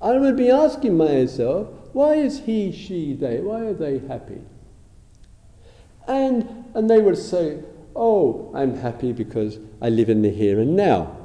I 0.00 0.16
would 0.16 0.36
be 0.36 0.48
asking 0.48 0.96
myself, 0.96 1.66
why 1.92 2.14
is 2.14 2.38
he, 2.38 2.70
she, 2.70 3.14
they, 3.14 3.40
why 3.40 3.62
are 3.62 3.74
they 3.74 3.98
happy? 3.98 4.42
And, 6.08 6.64
and 6.74 6.88
they 6.88 7.00
would 7.00 7.18
say, 7.18 7.62
Oh, 7.94 8.50
I'm 8.54 8.76
happy 8.76 9.12
because 9.12 9.58
I 9.80 9.90
live 9.90 10.08
in 10.08 10.22
the 10.22 10.30
here 10.30 10.60
and 10.60 10.74
now. 10.74 11.16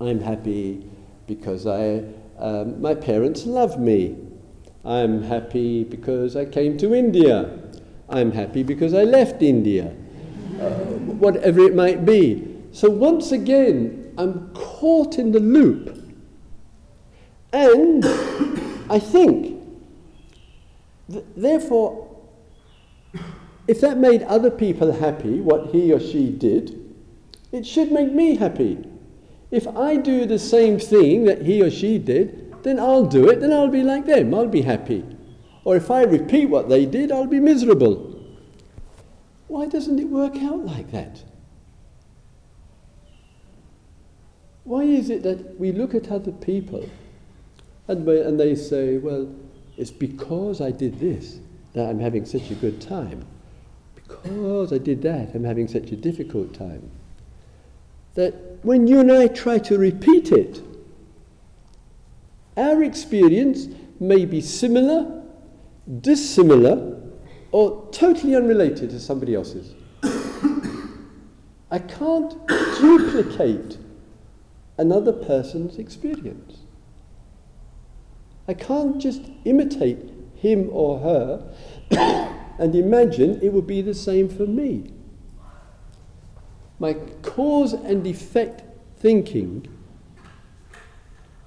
I'm 0.00 0.20
happy 0.20 0.88
because 1.26 1.66
I, 1.66 2.04
um, 2.38 2.80
my 2.80 2.94
parents 2.94 3.44
love 3.44 3.78
me. 3.78 4.16
I'm 4.84 5.22
happy 5.22 5.84
because 5.84 6.36
I 6.36 6.46
came 6.46 6.78
to 6.78 6.94
India. 6.94 7.58
I'm 8.08 8.32
happy 8.32 8.62
because 8.62 8.94
I 8.94 9.04
left 9.04 9.42
India. 9.42 9.94
Uh, 10.60 10.70
whatever 11.20 11.60
it 11.60 11.74
might 11.74 12.04
be. 12.04 12.56
So 12.72 12.88
once 12.88 13.32
again, 13.32 14.14
I'm 14.16 14.52
caught 14.54 15.18
in 15.18 15.32
the 15.32 15.40
loop. 15.40 15.96
And 17.52 18.04
I 18.90 18.98
think, 18.98 19.60
th- 21.10 21.24
therefore, 21.36 22.09
if 23.68 23.80
that 23.80 23.98
made 23.98 24.22
other 24.22 24.50
people 24.50 24.92
happy, 24.92 25.40
what 25.40 25.70
he 25.70 25.92
or 25.92 26.00
she 26.00 26.30
did, 26.30 26.76
it 27.52 27.66
should 27.66 27.92
make 27.92 28.12
me 28.12 28.36
happy. 28.36 28.78
If 29.50 29.66
I 29.66 29.96
do 29.96 30.26
the 30.26 30.38
same 30.38 30.78
thing 30.78 31.24
that 31.24 31.42
he 31.42 31.62
or 31.62 31.70
she 31.70 31.98
did, 31.98 32.62
then 32.62 32.78
I'll 32.78 33.06
do 33.06 33.28
it, 33.28 33.40
then 33.40 33.52
I'll 33.52 33.68
be 33.68 33.82
like 33.82 34.06
them, 34.06 34.34
I'll 34.34 34.46
be 34.46 34.62
happy. 34.62 35.04
Or 35.64 35.76
if 35.76 35.90
I 35.90 36.02
repeat 36.02 36.46
what 36.46 36.68
they 36.68 36.86
did, 36.86 37.12
I'll 37.12 37.26
be 37.26 37.40
miserable. 37.40 38.18
Why 39.48 39.66
doesn't 39.66 39.98
it 39.98 40.08
work 40.08 40.36
out 40.36 40.64
like 40.64 40.90
that? 40.92 41.24
Why 44.64 44.82
is 44.82 45.10
it 45.10 45.22
that 45.24 45.58
we 45.58 45.72
look 45.72 45.94
at 45.94 46.10
other 46.12 46.32
people 46.32 46.88
and, 47.88 48.06
and 48.08 48.38
they 48.38 48.54
say, 48.54 48.98
well, 48.98 49.34
it's 49.76 49.90
because 49.90 50.60
I 50.60 50.70
did 50.70 51.00
this 51.00 51.40
that 51.72 51.88
I'm 51.88 51.98
having 51.98 52.24
such 52.24 52.50
a 52.50 52.54
good 52.54 52.80
time 52.80 53.26
because 54.22 54.72
I 54.72 54.78
did 54.78 55.02
that, 55.02 55.34
I'm 55.34 55.44
having 55.44 55.68
such 55.68 55.90
a 55.90 55.96
difficult 55.96 56.54
time. 56.54 56.90
That 58.14 58.58
when 58.62 58.86
you 58.86 59.00
and 59.00 59.10
I 59.10 59.28
try 59.28 59.58
to 59.58 59.78
repeat 59.78 60.32
it, 60.32 60.62
our 62.56 62.82
experience 62.82 63.68
may 63.98 64.24
be 64.24 64.40
similar, 64.40 65.22
dissimilar, 66.00 67.00
or 67.52 67.88
totally 67.92 68.34
unrelated 68.36 68.90
to 68.90 69.00
somebody 69.00 69.34
else's. 69.34 69.74
I 71.72 71.78
can't 71.78 72.34
duplicate 72.48 73.78
another 74.76 75.12
person's 75.12 75.78
experience. 75.78 76.58
I 78.48 78.54
can't 78.54 78.98
just 79.00 79.22
imitate 79.44 80.10
him 80.34 80.68
or 80.72 80.98
her 80.98 82.39
and 82.60 82.74
imagine 82.74 83.40
it 83.42 83.54
would 83.54 83.66
be 83.66 83.80
the 83.80 83.94
same 83.94 84.28
for 84.28 84.46
me. 84.46 84.92
My 86.78 86.92
cause 87.22 87.72
and 87.72 88.06
effect 88.06 88.62
thinking 88.98 89.66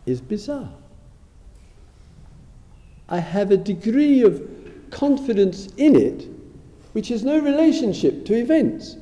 is 0.07 0.19
bizarre. 0.21 0.73
I 3.07 3.19
have 3.19 3.51
a 3.51 3.57
degree 3.57 4.23
of 4.23 4.41
confidence 4.89 5.67
in 5.77 5.95
it 5.95 6.27
which 6.93 7.09
has 7.09 7.23
no 7.23 7.37
relationship 7.37 8.25
to 8.25 8.33
events. 8.33 8.97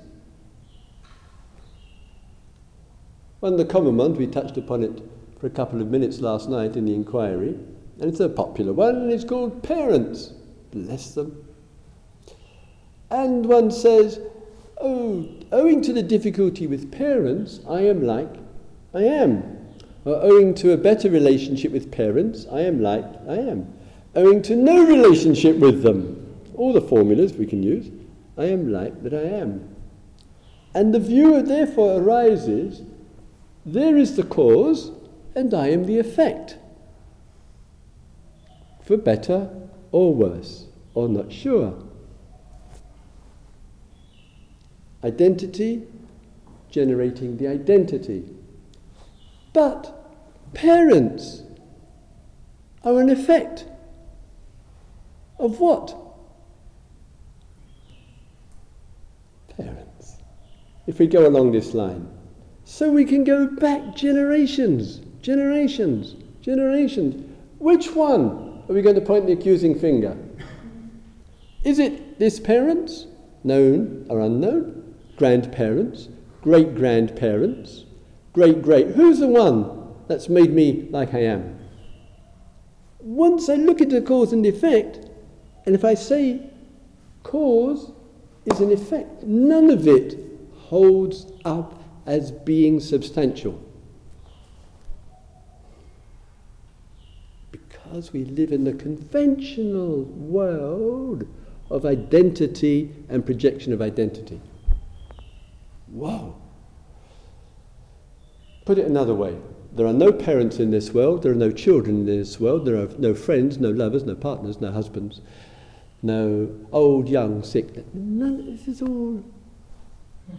One 3.39 3.53
of 3.53 3.58
the 3.58 3.65
common 3.65 3.96
ones, 3.96 4.18
we 4.18 4.27
touched 4.27 4.58
upon 4.58 4.84
it 4.84 5.01
for 5.39 5.48
a 5.48 5.50
couple 5.50 5.82
of 5.82 5.88
minutes 5.88 6.20
last 6.20 6.50
night 6.50 6.75
in 6.75 6.86
the 6.86 6.94
inquiry, 6.94 7.58
and 8.00 8.03
it's 8.03 8.20
a 8.20 8.30
popular 8.30 8.74
one, 8.74 8.96
and 8.96 9.12
it's 9.12 9.24
called 9.24 9.63
parents. 9.63 10.34
Bless 10.72 11.13
them. 11.13 11.50
And 13.12 13.46
one 13.46 13.70
says, 13.72 14.20
Oh, 14.80 15.27
owing 15.51 15.82
to 15.84 15.94
the 15.94 16.01
difficulty 16.01 16.65
with 16.65 16.91
parents, 16.91 17.60
I 17.70 17.82
am 17.82 18.01
like 18.03 18.34
I 18.94 19.03
am. 19.03 19.58
Or 20.06 20.15
owing 20.15 20.56
to 20.56 20.72
a 20.72 20.77
better 20.77 21.10
relationship 21.10 21.72
with 21.72 21.91
parents, 21.91 22.48
I 22.51 22.62
am 22.62 22.82
like 22.82 23.06
I 23.27 23.36
am. 23.36 23.72
Owing 24.15 24.41
to 24.44 24.56
no 24.56 24.86
relationship 24.86 25.58
with 25.58 25.84
them, 25.84 26.36
all 26.56 26.74
the 26.74 26.82
formulas 26.82 27.34
we 27.34 27.46
can 27.46 27.62
use, 27.62 27.91
I 28.38 28.46
am 28.46 28.72
like 28.72 29.03
that 29.03 29.13
I 29.13 29.24
am. 29.24 29.75
And 30.74 30.94
the 30.94 31.00
view 31.00 31.41
therefore 31.41 32.01
arises 32.01 32.82
there 33.65 33.98
is 33.98 34.15
the 34.15 34.24
cause 34.24 34.91
and 35.36 35.53
I 35.53 35.68
am 35.68 35.86
the 35.86 36.00
effect. 36.00 36.58
For 38.82 38.98
better 38.98 39.50
or 39.91 40.15
worse, 40.15 40.65
or 40.94 41.08
not 41.08 41.32
sure. 41.32 41.91
Identity 45.03 45.84
generating 46.70 47.38
the 47.38 47.48
identity. 47.48 48.24
But 49.53 49.93
parents 50.53 51.43
are 52.84 53.00
an 53.00 53.10
effect 53.10 53.65
of 55.38 55.60
what? 55.60 55.96
Parents. 59.58 60.17
If 60.88 61.00
we 61.00 61.08
go 61.08 61.27
along 61.27 61.51
this 61.51 61.74
line. 61.74 62.08
So 62.63 62.91
we 62.91 63.05
can 63.05 63.24
go 63.24 63.48
back 63.48 63.96
generations, 63.96 65.01
generations, 65.22 66.15
generations. 66.41 67.29
Which 67.60 67.93
one 67.93 68.63
are 68.70 68.74
we 68.74 68.81
going 68.81 68.96
to 68.96 69.01
point 69.01 69.27
the 69.27 69.34
accusing 69.34 69.77
finger? 69.77 70.17
Is 71.63 71.79
it 71.79 72.17
this 72.17 72.39
parents, 72.39 73.08
known 73.43 74.05
or 74.10 74.22
unknown, 74.22 74.81
grandparents, 75.22 76.10
great 76.42 76.74
grandparents, 76.74 77.86
great 78.34 78.60
great? 78.60 78.88
Who's 78.88 79.20
the 79.20 79.28
one 79.28 79.94
that's 80.08 80.28
made 80.28 80.51
me 80.51 80.88
like 80.90 81.13
I 81.13 81.20
am? 81.20 81.60
Once 82.98 83.48
I 83.48 83.54
look 83.54 83.82
at 83.82 83.92
the 83.92 84.01
cause 84.01 84.34
and 84.34 84.44
effect, 84.48 85.12
and 85.68 85.75
if 85.75 85.86
I 85.86 85.94
say 85.94 86.50
cause 87.22 87.92
is 88.48 88.62
an 88.62 88.72
effect, 88.72 89.22
none 89.22 89.70
of 89.70 89.88
it 89.88 90.18
holds 90.58 91.32
up 91.46 91.84
as 92.08 92.32
being 92.32 92.80
substantial. 92.80 93.63
Because 97.51 98.12
we 98.12 98.25
live 98.25 98.51
in 98.51 98.63
the 98.63 98.74
conventional 98.74 100.01
world 100.01 101.28
of 101.70 101.86
identity 101.86 102.92
and 103.08 103.24
projection 103.24 103.72
of 103.72 103.84
identity. 103.84 104.42
Whoa. 105.92 106.36
Put 108.66 108.78
it 108.78 108.86
another 108.86 109.14
way 109.14 109.38
there 109.74 109.88
are 109.88 109.94
no 109.94 110.12
parents 110.12 110.60
in 110.60 110.72
this 110.72 110.94
world, 110.94 111.24
there 111.24 111.32
are 111.32 111.36
no 111.36 111.52
children 111.52 112.02
in 112.02 112.06
this 112.06 112.40
world, 112.40 112.66
there 112.66 112.76
are 112.76 112.90
no 112.98 113.14
friends, 113.14 113.58
no 113.58 113.70
lovers, 113.70 114.04
no 114.04 114.16
partners, 114.16 114.60
no 114.60 114.72
husbands, 114.72 115.22
no 116.02 116.50
old, 116.72 117.08
young, 117.08 117.42
sick. 117.44 117.86
None, 117.94 118.52
this 118.52 118.68
is 118.68 118.82
all 118.82 119.24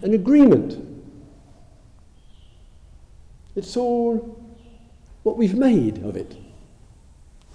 an 0.03 0.13
agreement. 0.13 0.89
It's 3.57 3.77
all 3.77 4.39
what 5.23 5.39
we've 5.39 5.57
made 5.57 6.05
of 6.05 6.17
it. 6.17 6.37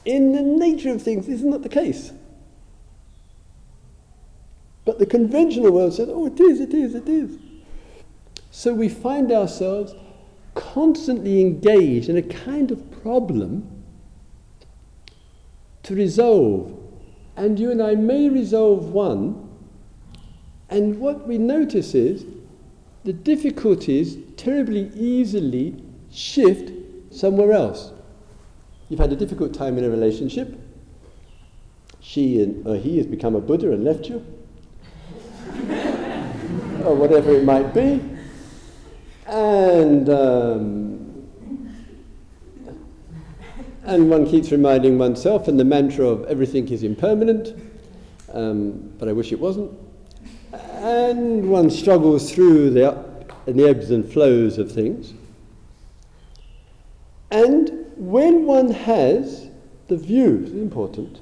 In 0.06 0.32
the 0.32 0.42
nature 0.42 0.92
of 0.92 1.01
things, 1.01 1.27
this 1.27 1.39
is 1.39 1.46
not 1.46 1.62
that 1.62 1.70
the 1.70 1.82
case. 1.82 2.12
But 4.86 5.00
the 5.00 5.06
conventional 5.06 5.72
world 5.72 5.94
says, 5.94 6.08
oh, 6.10 6.27
it 6.27 6.39
is, 6.39 6.60
it 6.62 6.74
is, 6.74 6.96
it 6.96 7.10
is. 7.10 7.38
So 8.57 8.73
we 8.73 8.89
find 8.89 9.31
ourselves 9.31 9.93
constantly 10.55 11.41
engaged 11.41 12.09
in 12.09 12.17
a 12.17 12.23
kind 12.23 12.71
of 12.71 12.89
problem 13.03 13.83
to 15.83 15.93
resolve. 15.93 16.75
And 17.35 17.59
you 17.59 17.69
and 17.69 17.79
I 17.83 17.93
may 17.93 18.29
resolve 18.29 18.91
one, 18.91 19.47
and 20.71 20.99
what 20.99 21.27
we 21.27 21.37
notice 21.37 21.93
is 21.93 22.25
the 23.03 23.13
difficulties 23.13 24.17
terribly 24.37 24.89
easily 24.95 25.79
shift 26.11 26.71
somewhere 27.11 27.51
else. 27.51 27.91
You've 28.89 28.99
had 28.99 29.13
a 29.13 29.15
difficult 29.15 29.53
time 29.53 29.77
in 29.77 29.83
a 29.83 29.89
relationship. 29.91 30.59
She 31.99 32.41
and, 32.41 32.65
or 32.65 32.75
he 32.75 32.98
has 32.98 33.05
become 33.05 33.35
a 33.35 33.39
Buddha 33.39 33.72
and 33.72 33.83
left 33.83 34.07
you. 34.09 34.25
or 36.83 36.96
whatever 36.96 37.33
it 37.33 37.43
might 37.43 37.72
be. 37.75 38.17
And, 39.27 40.09
um, 40.09 41.27
and 43.83 44.09
one 44.09 44.25
keeps 44.25 44.51
reminding 44.51 44.98
oneself, 44.98 45.48
and 45.48 45.59
the 45.59 45.66
mantra 45.66 46.05
of 46.07 46.25
everything 46.25 46.70
is 46.70 46.83
impermanent, 46.83 47.53
um, 48.33 48.94
but 48.98 49.09
I 49.09 49.11
wish 49.11 49.31
it 49.31 49.40
wasn't. 49.40 49.72
And 50.53 51.50
one 51.50 51.70
struggles 51.70 52.31
through 52.31 52.70
the, 52.70 52.90
up, 52.90 53.48
and 53.48 53.59
the 53.59 53.68
ebbs 53.68 53.92
and 53.92 54.09
flows 54.09 54.57
of 54.57 54.72
things. 54.72 55.13
And 57.29 57.85
when 57.98 58.46
one 58.46 58.72
has 58.72 59.50
the 59.87 59.98
view, 59.98 60.46
important, 60.53 61.20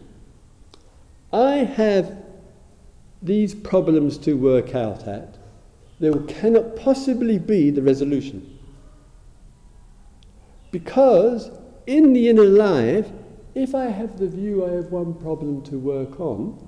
I 1.34 1.58
have 1.58 2.18
these 3.22 3.56
problems 3.56 4.18
to 4.20 4.34
work 4.36 4.76
out 4.76 5.08
at, 5.08 5.38
there 6.00 6.14
cannot 6.28 6.76
possibly 6.76 7.40
be 7.40 7.70
the 7.70 7.82
resolution. 7.82 8.58
Because 10.72 11.52
in 11.88 12.14
the 12.14 12.28
inner 12.28 12.46
life, 12.46 13.08
if 13.54 13.74
I 13.74 13.86
have 13.86 14.20
the 14.20 14.28
view 14.28 14.66
I 14.66 14.72
have 14.72 14.92
one 14.92 15.14
problem 15.14 15.62
to 15.64 15.80
work 15.80 16.20
on, 16.20 16.68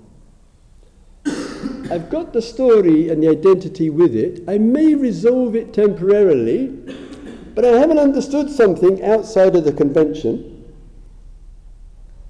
I've 1.92 2.10
got 2.10 2.32
the 2.32 2.42
story 2.42 3.10
and 3.10 3.22
the 3.22 3.30
identity 3.30 3.90
with 3.90 4.16
it. 4.16 4.44
I 4.48 4.58
may 4.58 4.96
resolve 4.96 5.56
it 5.56 5.74
temporarily, 5.74 6.68
but 7.54 7.66
I 7.66 7.80
haven't 7.80 8.00
understood 8.00 8.50
something 8.50 9.04
outside 9.04 9.56
of 9.56 9.66
the 9.66 9.74
convention. 9.74 10.54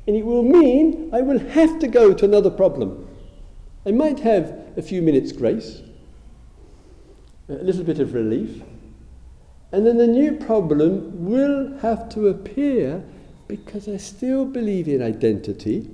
And 0.07 0.15
it 0.15 0.25
will 0.25 0.43
mean 0.43 1.09
I 1.13 1.21
will 1.21 1.39
have 1.39 1.79
to 1.79 1.87
go 1.87 2.13
to 2.13 2.25
another 2.25 2.49
problem. 2.49 3.07
I 3.85 3.91
might 3.91 4.21
have 4.21 4.57
a 4.77 4.81
few 4.81 5.01
minutes' 5.01 5.31
grace, 5.31 5.81
a 7.49 7.53
little 7.53 7.83
bit 7.83 7.99
of 7.99 8.13
relief, 8.13 8.61
and 9.71 9.85
then 9.85 9.97
the 9.97 10.07
new 10.07 10.33
problem 10.33 11.25
will 11.25 11.77
have 11.79 12.09
to 12.09 12.27
appear 12.27 13.03
because 13.47 13.87
I 13.87 13.97
still 13.97 14.45
believe 14.45 14.87
in 14.87 15.01
identity, 15.01 15.89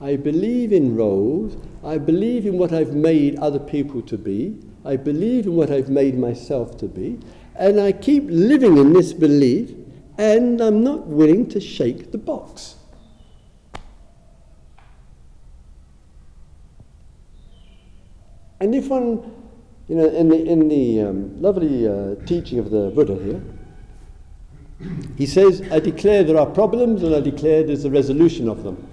I 0.00 0.16
believe 0.16 0.72
in 0.72 0.96
roles, 0.96 1.56
I 1.84 1.98
believe 1.98 2.46
in 2.46 2.58
what 2.58 2.72
I've 2.72 2.94
made 2.94 3.38
other 3.38 3.58
people 3.58 4.02
to 4.02 4.16
be, 4.16 4.58
I 4.84 4.96
believe 4.96 5.46
in 5.46 5.54
what 5.54 5.70
I've 5.70 5.88
made 5.88 6.18
myself 6.18 6.78
to 6.78 6.86
be, 6.86 7.18
and 7.54 7.80
I 7.80 7.92
keep 7.92 8.24
living 8.28 8.76
in 8.78 8.92
this 8.92 9.12
belief, 9.12 9.74
and 10.18 10.60
I'm 10.60 10.82
not 10.82 11.06
willing 11.06 11.48
to 11.50 11.60
shake 11.60 12.12
the 12.12 12.18
box. 12.18 12.76
And 18.60 18.74
if 18.74 18.88
one 18.88 19.35
you 19.88 19.94
know, 19.94 20.06
in 20.06 20.28
the, 20.28 20.44
in 20.44 20.68
the 20.68 21.00
um, 21.02 21.40
lovely 21.40 21.86
uh, 21.86 22.16
teaching 22.26 22.58
of 22.58 22.70
the 22.70 22.90
Buddha 22.90 23.14
here, 23.22 23.42
he 25.16 25.26
says, 25.26 25.62
I 25.70 25.78
declare 25.78 26.24
there 26.24 26.38
are 26.38 26.46
problems 26.46 27.02
and 27.02 27.14
I 27.14 27.20
declare 27.20 27.62
there's 27.62 27.84
a 27.84 27.90
resolution 27.90 28.48
of 28.48 28.62
them. 28.62 28.88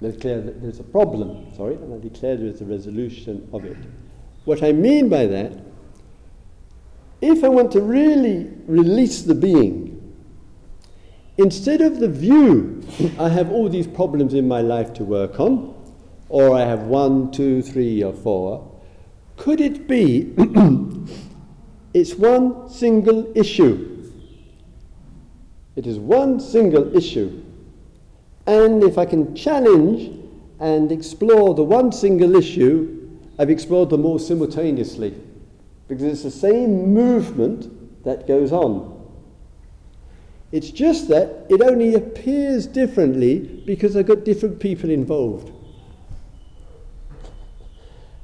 I 0.00 0.10
declare 0.10 0.40
there's 0.40 0.80
a 0.80 0.84
problem, 0.84 1.54
sorry, 1.56 1.76
and 1.76 1.94
I 1.94 1.98
declare 1.98 2.36
there's 2.36 2.60
a 2.60 2.64
resolution 2.64 3.48
of 3.52 3.64
it. 3.64 3.76
What 4.44 4.62
I 4.64 4.72
mean 4.72 5.08
by 5.08 5.26
that, 5.26 5.52
if 7.20 7.44
I 7.44 7.48
want 7.48 7.70
to 7.72 7.80
really 7.80 8.50
release 8.66 9.22
the 9.22 9.34
being, 9.36 10.12
instead 11.38 11.80
of 11.80 12.00
the 12.00 12.08
view, 12.08 12.82
I 13.16 13.28
have 13.28 13.52
all 13.52 13.68
these 13.68 13.86
problems 13.86 14.34
in 14.34 14.48
my 14.48 14.60
life 14.60 14.92
to 14.94 15.04
work 15.04 15.38
on, 15.38 15.72
or 16.28 16.56
I 16.56 16.62
have 16.62 16.82
one, 16.82 17.30
two, 17.30 17.62
three, 17.62 18.02
or 18.02 18.12
four, 18.12 18.71
could 19.42 19.60
it 19.60 19.88
be 19.88 20.32
it's 21.94 22.14
one 22.14 22.70
single 22.70 23.36
issue? 23.36 24.08
It 25.74 25.84
is 25.84 25.98
one 25.98 26.38
single 26.38 26.96
issue. 26.96 27.42
And 28.46 28.84
if 28.84 28.98
I 28.98 29.04
can 29.04 29.34
challenge 29.34 30.16
and 30.60 30.92
explore 30.92 31.54
the 31.54 31.64
one 31.64 31.90
single 31.90 32.36
issue, 32.36 33.18
I've 33.36 33.50
explored 33.50 33.90
them 33.90 34.04
all 34.04 34.20
simultaneously. 34.20 35.12
Because 35.88 36.04
it's 36.04 36.22
the 36.22 36.30
same 36.30 36.94
movement 36.94 38.04
that 38.04 38.28
goes 38.28 38.52
on. 38.52 39.10
It's 40.52 40.70
just 40.70 41.08
that 41.08 41.46
it 41.50 41.60
only 41.62 41.96
appears 41.96 42.68
differently 42.68 43.40
because 43.66 43.96
I've 43.96 44.06
got 44.06 44.24
different 44.24 44.60
people 44.60 44.88
involved. 44.88 45.50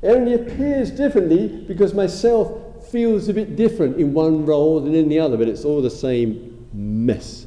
It 0.02 0.08
only 0.08 0.34
appears 0.34 0.90
differently 0.90 1.48
because 1.66 1.92
myself 1.92 2.88
feels 2.90 3.28
a 3.28 3.34
bit 3.34 3.56
different 3.56 3.98
in 3.98 4.14
one 4.14 4.46
role 4.46 4.80
than 4.80 4.94
in 4.94 5.08
the 5.08 5.18
other, 5.18 5.36
but 5.36 5.48
it's 5.48 5.64
all 5.64 5.82
the 5.82 5.90
same 5.90 6.68
mess. 6.72 7.46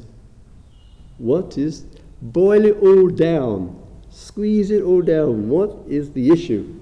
What 1.18 1.56
is, 1.56 1.86
boil 2.20 2.64
it 2.64 2.76
all 2.82 3.08
down, 3.08 3.80
squeeze 4.10 4.70
it 4.70 4.82
all 4.82 5.02
down. 5.02 5.48
What 5.48 5.76
is 5.88 6.12
the 6.12 6.30
issue? 6.30 6.78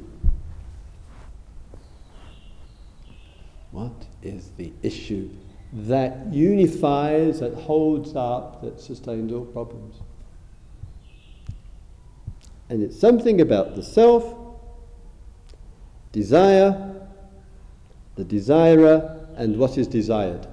What 3.71 4.07
is 4.23 4.51
the 4.57 4.73
issue 4.83 5.31
that 5.73 6.33
unifies, 6.33 7.41
that 7.41 7.55
holds 7.55 8.17
up, 8.17 8.63
that 8.63 8.81
sustains 8.81 9.33
all 9.33 9.45
problems. 9.45 9.97
And 12.69 12.83
it's 12.83 12.99
something 12.99 13.41
about 13.41 13.77
the 13.77 13.83
self, 13.83 14.35
desire, 16.13 16.97
the 18.17 18.25
desirer, 18.25 19.27
and 19.37 19.59
what 19.59 19.79
is 19.79 19.87
desired. 19.87 20.47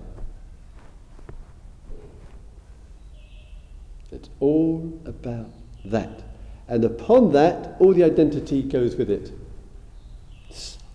It's 4.11 4.29
all 4.39 4.99
about 5.05 5.49
that. 5.85 6.23
And 6.67 6.83
upon 6.85 7.31
that, 7.33 7.75
all 7.79 7.93
the 7.93 8.03
identity 8.03 8.63
goes 8.63 8.95
with 8.95 9.09
it. 9.09 9.31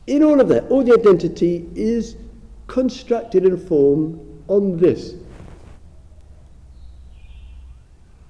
In 0.07 0.22
all 0.22 0.40
of 0.40 0.48
that, 0.48 0.64
all 0.70 0.83
the 0.83 0.92
identity 0.92 1.68
is 1.75 2.16
constructed 2.66 3.44
and 3.44 3.61
formed 3.68 4.20
on 4.48 4.79
this. 4.79 5.14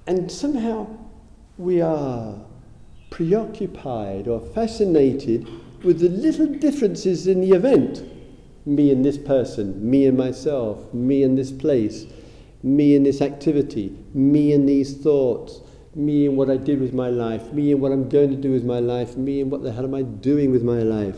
And 0.05 0.31
somehow 0.31 0.87
we 1.57 1.81
are 1.81 2.35
preoccupied 3.09 4.27
or 4.27 4.39
fascinated 4.39 5.47
with 5.83 5.99
the 5.99 6.09
little 6.09 6.47
differences 6.47 7.27
in 7.27 7.41
the 7.41 7.51
event 7.51 8.03
me 8.65 8.91
and 8.91 9.03
this 9.03 9.17
person, 9.17 9.89
me 9.89 10.05
and 10.05 10.17
myself, 10.17 10.93
me 10.93 11.23
and 11.23 11.37
this 11.37 11.51
place, 11.51 12.05
me 12.61 12.95
and 12.95 13.05
this 13.05 13.21
activity, 13.21 13.93
me 14.13 14.53
and 14.53 14.67
these 14.67 14.95
thoughts, 14.95 15.61
me 15.95 16.27
and 16.27 16.37
what 16.37 16.49
I 16.49 16.57
did 16.57 16.79
with 16.79 16.93
my 16.93 17.09
life, 17.09 17.51
me 17.51 17.73
and 17.73 17.81
what 17.81 17.91
I'm 17.91 18.07
going 18.07 18.29
to 18.29 18.37
do 18.37 18.51
with 18.51 18.63
my 18.63 18.79
life, 18.79 19.17
me 19.17 19.41
and 19.41 19.51
what 19.51 19.63
the 19.63 19.71
hell 19.71 19.83
am 19.83 19.93
I 19.93 20.03
doing 20.03 20.51
with 20.51 20.63
my 20.63 20.81
life. 20.81 21.17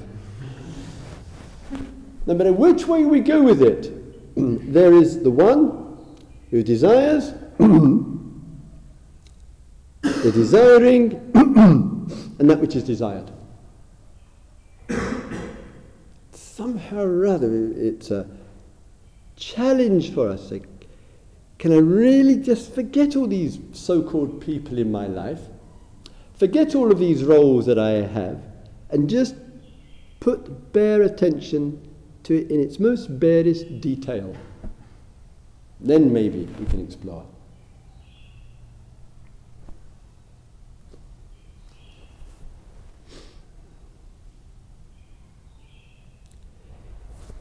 No 2.25 2.33
matter 2.33 2.51
which 2.51 2.87
way 2.87 3.05
we 3.05 3.19
go 3.19 3.43
with 3.43 3.61
it, 3.61 3.91
there 4.35 4.93
is 4.93 5.21
the 5.21 5.29
one 5.29 5.99
who 6.49 6.63
desires, 6.63 7.33
the 7.59 8.31
desiring, 10.31 11.31
and 11.35 12.49
that 12.49 12.59
which 12.59 12.75
is 12.75 12.83
desired. 12.83 13.31
Somehow 16.55 17.01
or 17.01 17.25
other, 17.25 17.73
it's 17.75 18.11
a 18.11 18.25
challenge 19.35 20.13
for 20.13 20.29
us. 20.29 20.49
Like, 20.51 20.65
can 21.59 21.73
I 21.73 21.79
really 21.79 22.37
just 22.37 22.73
forget 22.73 23.17
all 23.17 23.27
these 23.27 23.59
so 23.73 24.01
called 24.01 24.39
people 24.39 24.77
in 24.77 24.89
my 24.89 25.05
life, 25.05 25.41
forget 26.33 26.73
all 26.73 26.93
of 26.93 26.97
these 26.97 27.25
roles 27.25 27.65
that 27.65 27.77
I 27.77 28.07
have, 28.07 28.41
and 28.89 29.09
just 29.09 29.35
put 30.21 30.71
bare 30.71 31.01
attention 31.01 31.85
to 32.23 32.39
it 32.39 32.49
in 32.49 32.61
its 32.61 32.79
most 32.79 33.19
barest 33.19 33.81
detail. 33.81 34.33
Then 35.81 36.13
maybe 36.13 36.47
we 36.57 36.65
can 36.67 36.79
explore. 36.79 37.25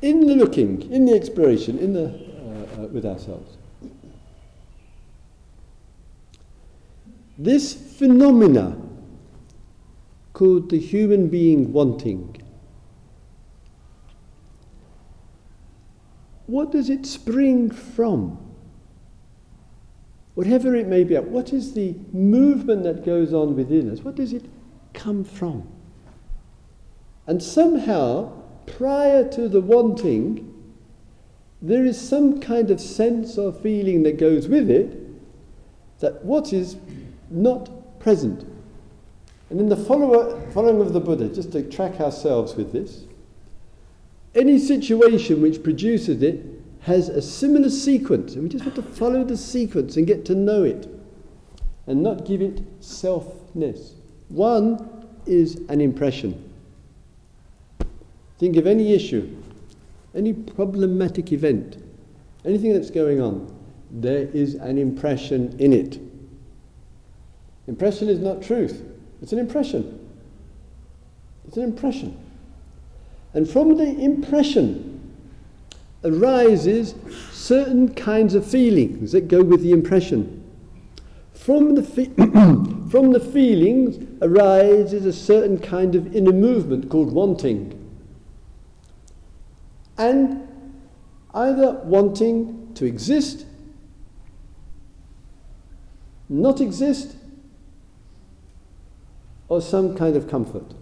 In 0.04 0.26
the 0.26 0.34
looking, 0.34 0.82
in 0.92 1.06
the 1.06 1.14
exploration, 1.14 1.78
in 1.78 1.94
the, 1.94 2.04
uh, 2.04 2.82
uh, 2.82 2.86
with 2.88 3.06
ourselves, 3.06 3.56
this 7.38 7.72
phenomena 7.72 8.76
called 10.34 10.68
the 10.68 10.78
human 10.78 11.28
being 11.28 11.72
wanting 11.72 12.36
what 16.46 16.70
does 16.70 16.90
it 16.90 17.06
spring 17.06 17.70
from? 17.70 18.38
Whatever 20.34 20.74
it 20.74 20.86
may 20.86 21.04
be, 21.04 21.16
what 21.16 21.52
is 21.52 21.72
the 21.72 21.94
movement 22.12 22.82
that 22.82 23.04
goes 23.06 23.32
on 23.32 23.56
within 23.56 23.90
us? 23.90 24.00
What 24.00 24.16
does 24.16 24.32
it 24.32 24.44
come 24.92 25.24
from? 25.24 25.66
And 27.26 27.42
somehow, 27.42 28.43
prior 28.66 29.29
to 29.31 29.48
the 29.48 29.61
wanting, 29.61 30.50
there 31.62 31.85
is 31.85 32.00
some 32.00 32.40
kind 32.40 32.70
of 32.70 32.81
sense 32.81 33.38
or 33.38 33.53
feeling 33.53 34.03
that 34.03 34.18
goes 34.18 34.48
with 34.48 34.70
it 34.70 34.98
that 36.00 36.24
what 36.24 36.53
is 36.53 36.77
not 37.31 37.98
present. 38.00 38.46
And 39.50 39.61
in 39.61 39.68
the 39.68 39.77
follower, 39.77 40.40
following 40.50 40.81
of 40.81 40.92
the 40.92 41.00
Buddha, 41.00 41.29
just 41.29 41.53
to 41.53 41.62
track 41.62 42.00
ourselves 42.00 42.55
with 42.55 42.72
this, 42.72 43.05
any 44.35 44.59
situation 44.59 45.40
which 45.40 45.62
produces 45.62 46.22
it 46.22 46.44
has 46.81 47.09
a 47.09 47.22
similar 47.22 47.70
sequence, 47.70 48.35
and 48.35 48.42
we 48.42 48.48
just 48.48 48.64
have 48.64 48.74
to 48.74 48.83
follow 48.83 49.24
the 49.24 49.37
sequence 49.37 49.96
and 49.96 50.07
get 50.07 50.24
to 50.27 50.35
know 50.35 50.64
it 50.64 50.88
and 51.87 52.03
not 52.03 52.27
give 52.27 52.42
it 52.42 52.81
selfness. 52.81 53.92
One 54.29 55.07
is 55.27 55.57
an 55.68 55.81
impression. 55.81 56.53
Think 58.44 58.59
of 58.59 58.66
any 58.66 58.92
issue, 58.92 59.35
any 60.14 60.35
problematic 60.35 61.33
event, 61.33 61.83
anything 62.44 62.74
that's 62.74 62.90
going 62.90 63.18
on, 63.18 63.50
there 63.90 64.28
is 64.35 64.57
an 64.57 64.76
impression 64.76 65.57
in 65.59 65.72
it. 65.72 65.98
Impression 67.66 68.11
is 68.11 68.18
not 68.18 68.42
truth, 68.42 68.85
it's 69.22 69.33
an 69.33 69.38
impression. 69.38 69.98
It's 71.48 71.57
an 71.57 71.62
impression. 71.62 72.18
And 73.33 73.48
from 73.48 73.78
the 73.78 73.98
impression 73.98 75.16
arises 76.04 76.94
certain 77.33 77.94
kinds 77.94 78.35
of 78.35 78.46
feelings 78.46 79.12
that 79.12 79.26
go 79.28 79.42
with 79.42 79.62
the 79.62 79.72
impression. 79.72 80.44
From 81.33 81.76
the, 81.76 81.83
fe- 81.83 82.12
from 82.90 83.12
the 83.12 83.20
feelings 83.20 84.07
arises 84.20 85.07
a 85.07 85.14
certain 85.14 85.59
kind 85.59 85.94
of 85.94 86.14
inner 86.14 86.35
movement 86.35 86.90
called 86.90 87.11
wanting. 87.11 87.80
And 89.96 90.48
either 91.33 91.72
wanting 91.85 92.72
to 92.74 92.85
exist, 92.85 93.46
not 96.28 96.61
exist, 96.61 97.16
or 99.48 99.61
some 99.61 99.96
kind 99.96 100.16
of 100.16 100.28
comfort. 100.28 100.74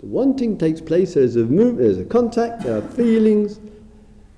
The 0.00 0.06
wanting 0.06 0.58
takes 0.58 0.80
place, 0.80 1.14
there's 1.14 1.36
a 1.36 1.44
move, 1.44 1.78
there's 1.78 1.98
a 1.98 2.04
contact, 2.04 2.62
there 2.62 2.76
are 2.78 2.82
feelings. 2.82 3.58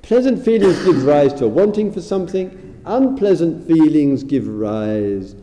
Pleasant 0.02 0.42
feelings 0.42 0.82
give 0.84 1.04
rise 1.04 1.34
to 1.34 1.46
a 1.46 1.48
wanting 1.48 1.92
for 1.92 2.00
something, 2.00 2.80
unpleasant 2.86 3.66
feelings 3.66 4.22
give 4.22 4.46
rise 4.46 5.34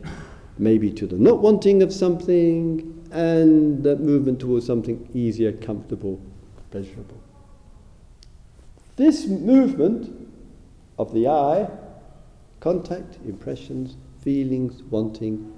maybe 0.58 0.90
to 0.90 1.06
the 1.06 1.16
not 1.16 1.40
wanting 1.40 1.82
of 1.82 1.92
something, 1.92 2.95
and 3.16 3.82
that 3.82 3.98
movement 3.98 4.38
towards 4.38 4.66
something 4.66 5.08
easier, 5.14 5.50
comfortable, 5.50 6.20
pleasurable. 6.70 7.18
This 8.96 9.26
movement 9.26 10.30
of 10.98 11.14
the 11.14 11.26
I, 11.26 11.66
contact, 12.60 13.16
impressions, 13.24 13.96
feelings, 14.20 14.82
wanting, 14.82 15.50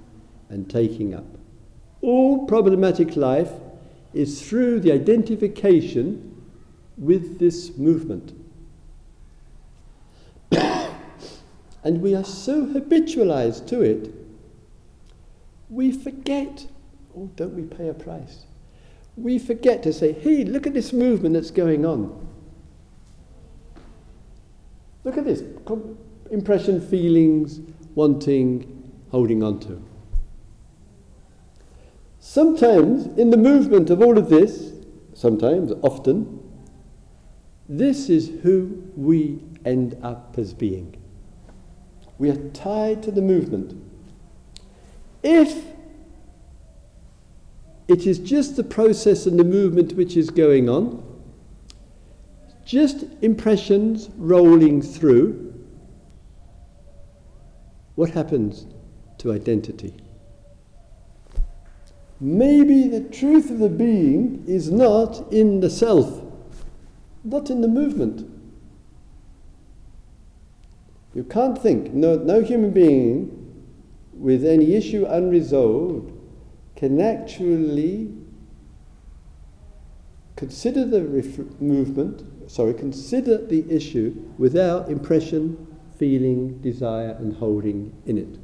and 0.47 0.69
taking 0.69 1.13
up. 1.13 1.25
All 2.01 2.47
problematic 2.47 3.17
life 3.17 3.51
is 4.13 4.47
through 4.47 4.79
the 4.79 4.93
identification 4.93 6.41
with 6.97 7.39
this 7.39 7.77
movement. 7.77 8.33
and 11.83 12.01
we 12.01 12.15
are 12.15 12.23
so 12.23 12.65
habitualized 12.67 13.67
to 13.67 13.81
it, 13.81 14.13
we 15.69 15.91
forget, 15.91 16.65
oh, 17.19 17.29
don't 17.35 17.53
we 17.53 17.63
pay 17.63 17.89
a 17.89 17.93
price? 17.93 18.45
We 19.17 19.37
forget 19.37 19.83
to 19.83 19.93
say, 19.93 20.13
hey, 20.13 20.45
look 20.45 20.65
at 20.65 20.73
this 20.73 20.93
movement 20.93 21.33
that's 21.33 21.51
going 21.51 21.85
on. 21.85 22.27
Look 25.03 25.17
at 25.17 25.25
this 25.25 25.43
impression, 26.31 26.79
feelings, 26.79 27.59
wanting, 27.95 28.91
holding 29.11 29.43
on 29.43 29.59
to. 29.61 29.83
Sometimes, 32.19 33.07
in 33.17 33.29
the 33.29 33.37
movement 33.37 33.89
of 33.89 34.01
all 34.01 34.17
of 34.17 34.29
this, 34.29 34.73
sometimes, 35.13 35.71
often, 35.81 36.39
this 37.67 38.09
is 38.09 38.29
who 38.43 38.83
we 38.95 39.41
end 39.65 39.97
up 40.03 40.35
as 40.37 40.53
being. 40.53 40.95
We 42.17 42.29
are 42.29 42.49
tied 42.49 43.01
to 43.03 43.11
the 43.11 43.21
movement. 43.21 43.73
If 45.23 45.63
it 47.89 48.05
is 48.05 48.19
just 48.19 48.55
the 48.55 48.63
process 48.63 49.25
and 49.25 49.39
the 49.39 49.43
movement 49.43 49.93
which 49.93 50.15
is 50.15 50.29
going 50.29 50.69
on, 50.69 51.03
just 52.63 53.05
impressions 53.21 54.09
rolling 54.15 54.81
through, 54.81 55.53
what 57.95 58.11
happens 58.11 58.67
to 59.17 59.33
identity? 59.33 59.93
maybe 62.21 62.87
the 62.87 62.99
truth 62.99 63.49
of 63.49 63.59
the 63.59 63.69
being 63.69 64.43
is 64.45 64.69
not 64.69 65.31
in 65.31 65.61
the 65.61 65.69
self. 65.69 66.21
not 67.23 67.49
in 67.49 67.61
the 67.61 67.67
movement. 67.67 68.29
You 71.13 71.23
can't 71.23 71.57
think, 71.57 71.93
no, 71.93 72.15
no 72.15 72.41
human 72.41 72.71
being 72.71 73.63
with 74.13 74.45
any 74.45 74.73
issue 74.73 75.05
unresolved 75.05 76.18
can 76.79 77.01
actually 77.01 78.09
consider 80.37 80.85
the 80.85 81.03
ref- 81.03 81.59
movement, 81.59 82.23
sorry, 82.49 82.73
consider 82.73 83.45
the 83.45 83.69
issue 83.69 84.15
without 84.37 84.89
impression, 84.89 85.67
feeling, 85.97 86.57
desire, 86.61 87.17
and 87.19 87.35
holding 87.35 87.93
in 88.05 88.17
it. 88.17 88.39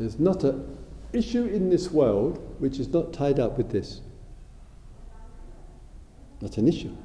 There's 0.00 0.18
not 0.18 0.42
an 0.42 0.76
issue 1.12 1.44
in 1.44 1.70
this 1.70 1.92
world 1.92 2.56
which 2.58 2.80
is 2.80 2.88
not 2.88 3.12
tied 3.12 3.38
up 3.38 3.56
with 3.56 3.70
this. 3.70 4.00
Not 6.40 6.58
an 6.58 6.66
issue. 6.66 6.96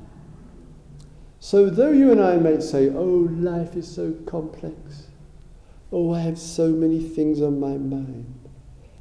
So, 1.40 1.70
though 1.70 1.92
you 1.92 2.12
and 2.12 2.20
I 2.20 2.38
might 2.38 2.64
say, 2.64 2.90
oh, 2.90 3.30
life 3.30 3.76
is 3.76 3.88
so 3.88 4.14
complex, 4.26 5.10
oh, 5.92 6.12
I 6.16 6.22
have 6.22 6.40
so 6.40 6.70
many 6.70 7.00
things 7.00 7.44
on 7.44 7.60
my 7.60 7.78
mind, 7.78 8.39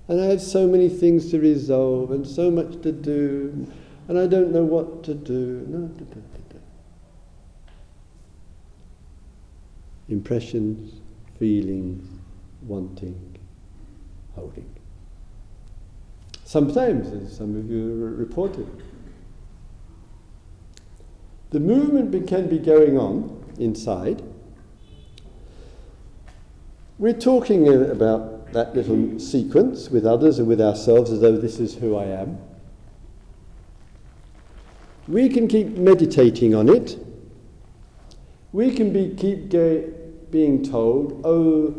and 0.09 0.21
I 0.21 0.25
have 0.25 0.41
so 0.41 0.67
many 0.67 0.89
things 0.89 1.31
to 1.31 1.39
resolve, 1.39 2.11
and 2.11 2.27
so 2.27 2.51
much 2.51 2.81
to 2.83 2.93
do, 2.93 3.67
and 4.09 4.19
I 4.19 4.27
don't 4.27 4.53
know 4.53 4.65
what 4.65 5.05
to 5.05 5.15
do. 5.15 5.67
No, 5.69 5.87
da, 5.87 6.05
da, 6.05 6.21
da, 6.51 6.59
Impressions, 10.09 11.01
feelings, 11.39 12.09
wanting, 12.63 13.39
holding. 14.35 14.69
Sometimes, 16.45 17.13
as 17.13 17.37
some 17.37 17.55
of 17.57 17.71
you 17.71 18.15
reported, 18.17 18.67
the 21.51 21.61
movement 21.61 22.27
can 22.27 22.49
be 22.49 22.59
going 22.59 22.97
on 22.97 23.45
inside. 23.59 24.23
We're 26.99 27.13
talking 27.13 27.69
uh, 27.69 27.93
about 27.93 28.38
that 28.53 28.75
little 28.75 29.19
sequence 29.19 29.91
with 29.91 30.07
others 30.07 30.39
and 30.39 30.49
with 30.49 30.61
ourselves 30.61 31.11
as 31.11 31.21
though 31.21 31.37
this 31.37 31.59
is 31.61 31.75
who 31.75 31.97
I 31.97 32.05
am. 32.05 32.39
We 35.07 35.29
can 35.29 35.49
keep 35.49 35.69
meditating 35.69 36.55
on 36.55 36.69
it. 36.69 36.99
We 38.53 38.75
can 38.75 38.93
be, 38.93 39.15
keep 39.17 39.51
being 40.31 40.63
told, 40.63 41.23
oh, 41.25 41.75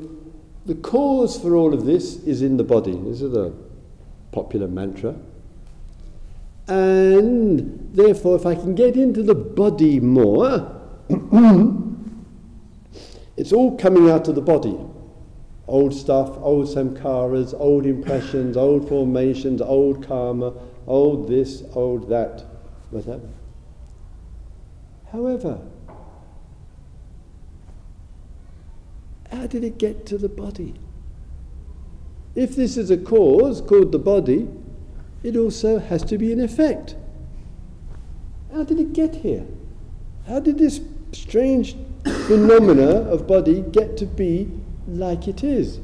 the 0.66 0.76
cause 0.76 1.40
for 1.40 1.56
all 1.56 1.74
of 1.74 1.86
this 1.86 2.18
is 2.24 2.42
in 2.42 2.58
the 2.58 2.64
body. 2.64 2.94
This 2.94 3.22
is 3.22 3.36
a 3.36 3.54
popular 4.32 4.68
mantra. 4.68 5.16
And 6.68 7.90
therefore, 7.94 8.36
if 8.36 8.46
I 8.46 8.54
can 8.54 8.76
get 8.76 8.96
into 8.96 9.24
the 9.24 9.34
body 9.34 10.00
more, 10.00 10.76
it's 13.38 13.52
all 13.52 13.76
coming 13.78 14.10
out 14.10 14.28
of 14.28 14.36
the 14.36 14.42
body. 14.42 14.78
Old 15.70 15.94
stuff, 15.94 16.36
old 16.42 16.66
samskaras, 16.66 17.54
old 17.54 17.86
impressions, 17.86 18.58
old 18.58 18.90
formations, 18.90 19.62
old 19.62 20.04
karma, 20.04 20.52
old 20.88 21.28
this, 21.28 21.62
old 21.74 22.10
that, 22.10 22.44
whatever. 22.90 23.30
However, 25.12 25.62
how 29.32 29.46
did 29.46 29.64
it 29.64 29.78
get 29.78 30.08
to 30.08 30.18
the 30.18 30.28
body? 30.28 30.74
If 32.34 32.56
this 32.56 32.76
is 32.76 32.90
a 32.90 32.98
cause 32.98 33.62
called 33.62 33.92
the 33.92 34.00
body, 34.00 34.48
it 35.22 35.38
also 35.38 35.78
has 35.78 36.02
to 36.06 36.18
be 36.18 36.34
an 36.34 36.42
effect. 36.42 36.96
How 38.52 38.64
did 38.64 38.80
it 38.80 38.94
get 38.94 39.18
here? 39.18 39.46
How 40.28 40.40
did 40.40 40.58
this 40.58 40.82
strange 41.12 41.76
phenomena 42.26 43.02
of 43.12 43.28
body 43.28 43.62
get 43.62 43.96
to 43.98 44.08
be 44.08 44.50
like 44.98 45.28
it 45.28 45.44
is? 45.44 45.80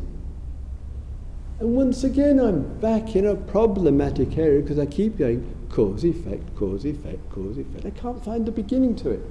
And 1.60 1.76
once 1.76 2.04
again, 2.04 2.40
I'm 2.40 2.80
back 2.80 3.16
in 3.16 3.26
a 3.26 3.36
problematic 3.36 4.38
area 4.38 4.62
because 4.62 4.78
I 4.78 4.86
keep 4.86 5.18
going 5.18 5.56
cause, 5.70 6.04
effect, 6.04 6.56
cause, 6.56 6.86
effect, 6.86 7.30
cause, 7.32 7.58
effect. 7.58 7.86
I 7.86 7.90
can't 7.92 8.24
find 8.24 8.46
the 8.46 8.52
beginning 8.52 8.96
to 8.98 9.12
it. 9.12 9.22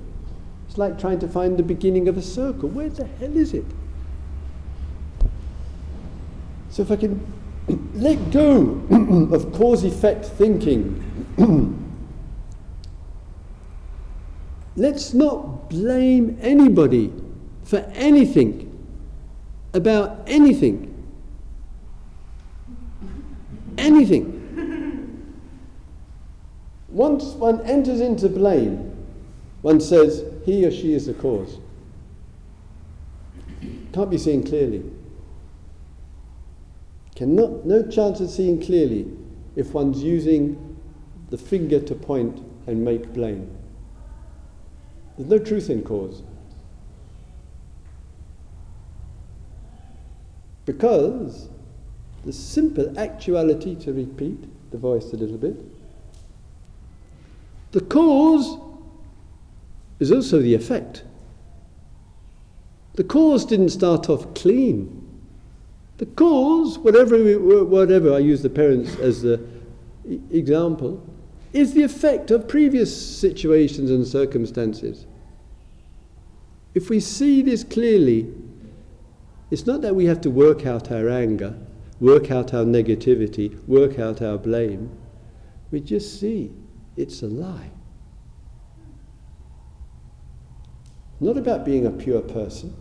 It's 0.69 0.79
like 0.79 0.99
trying 0.99 1.19
to 1.21 1.29
find 1.29 1.59
the 1.59 1.63
beginning 1.63 2.09
of 2.09 2.17
a 2.17 2.23
circle. 2.23 2.69
Where 2.69 2.89
the 2.89 3.07
hell 3.07 3.37
is 3.37 3.53
it? 3.53 3.67
So 6.71 6.83
if 6.83 6.91
I 6.91 6.97
can 6.97 7.25
let 7.95 8.31
go 8.31 8.83
of 9.33 9.53
cause 9.53 9.85
effect 9.85 10.25
thinking. 10.25 11.01
Let's 14.77 15.15
not 15.15 15.71
blame 15.71 16.37
anybody 16.41 17.13
for 17.63 17.79
anything 17.95 18.64
about 19.75 20.23
anything. 20.27 20.91
Anything. 23.77 24.31
Once 26.89 27.25
one 27.35 27.61
enters 27.63 28.01
into 28.01 28.29
blame, 28.29 28.93
one 29.63 29.81
says 29.81 30.25
he 30.45 30.65
or 30.65 30.71
she 30.71 30.95
is 30.95 31.07
the 31.07 31.15
cause. 31.15 31.59
Can't 33.93 34.11
be 34.11 34.19
seen 34.19 34.47
clearly. 34.47 34.85
Cannot, 37.17 37.65
no 37.65 37.83
chance 37.89 38.21
of 38.21 38.31
seeing 38.31 38.65
clearly 38.65 39.07
if 39.57 39.73
one's 39.73 40.03
using 40.03 40.77
the 41.31 41.39
finger 41.39 41.81
to 41.81 41.95
point 41.95 42.41
and 42.67 42.85
make 42.85 43.13
blame. 43.13 43.51
There's 45.17 45.29
no 45.29 45.39
truth 45.39 45.71
in 45.71 45.83
cause. 45.83 46.23
Because 50.67 51.49
the 52.25 52.33
simple 52.33 52.99
actuality, 52.99 53.75
to 53.77 53.93
repeat 53.93 54.39
the 54.71 54.79
voice 54.79 55.13
a 55.13 55.17
little 55.17 55.37
bit, 55.37 55.57
the 57.73 57.81
cause 57.81 58.59
is 59.99 60.11
also 60.11 60.41
the 60.41 60.55
effect. 60.55 61.03
The 62.95 63.05
cause 63.05 63.45
didn't 63.45 63.71
start 63.71 64.09
off 64.09 64.33
clean. 64.35 65.01
The 65.99 66.07
cause, 66.07 66.79
whatever, 66.79 67.19
whatever 67.65 68.15
I 68.15 68.19
use 68.19 68.43
the 68.43 68.51
parents 68.51 68.97
as 68.97 69.23
the 69.23 69.41
example, 70.31 71.05
is 71.53 71.75
the 71.75 71.83
effect 71.83 72.31
of 72.31 72.49
previous 72.49 72.95
situations 73.19 73.91
and 73.91 74.07
circumstances. 74.07 75.07
If 76.75 76.91
we 76.91 76.99
see 76.99 77.43
this 77.43 77.63
clearly, 77.63 78.33
it's 79.51 79.67
not 79.67 79.83
that 79.83 79.95
we 79.95 80.07
have 80.07 80.21
to 80.23 80.31
work 80.31 80.67
out 80.67 80.91
our 80.91 81.09
anger, 81.09 81.55
work 82.01 82.31
out 82.31 82.55
our 82.55 82.65
negativity, 82.65 83.63
work 83.67 83.99
out 83.99 84.23
our 84.23 84.39
blame. 84.39 84.91
We 85.71 85.81
just 85.81 86.19
see 86.21 86.53
it's 86.97 87.23
a 87.23 87.27
lie. 87.27 87.71
Not 91.21 91.37
about 91.37 91.65
being 91.65 91.87
a 91.87 91.91
pure 91.91 92.21
person. 92.21 92.75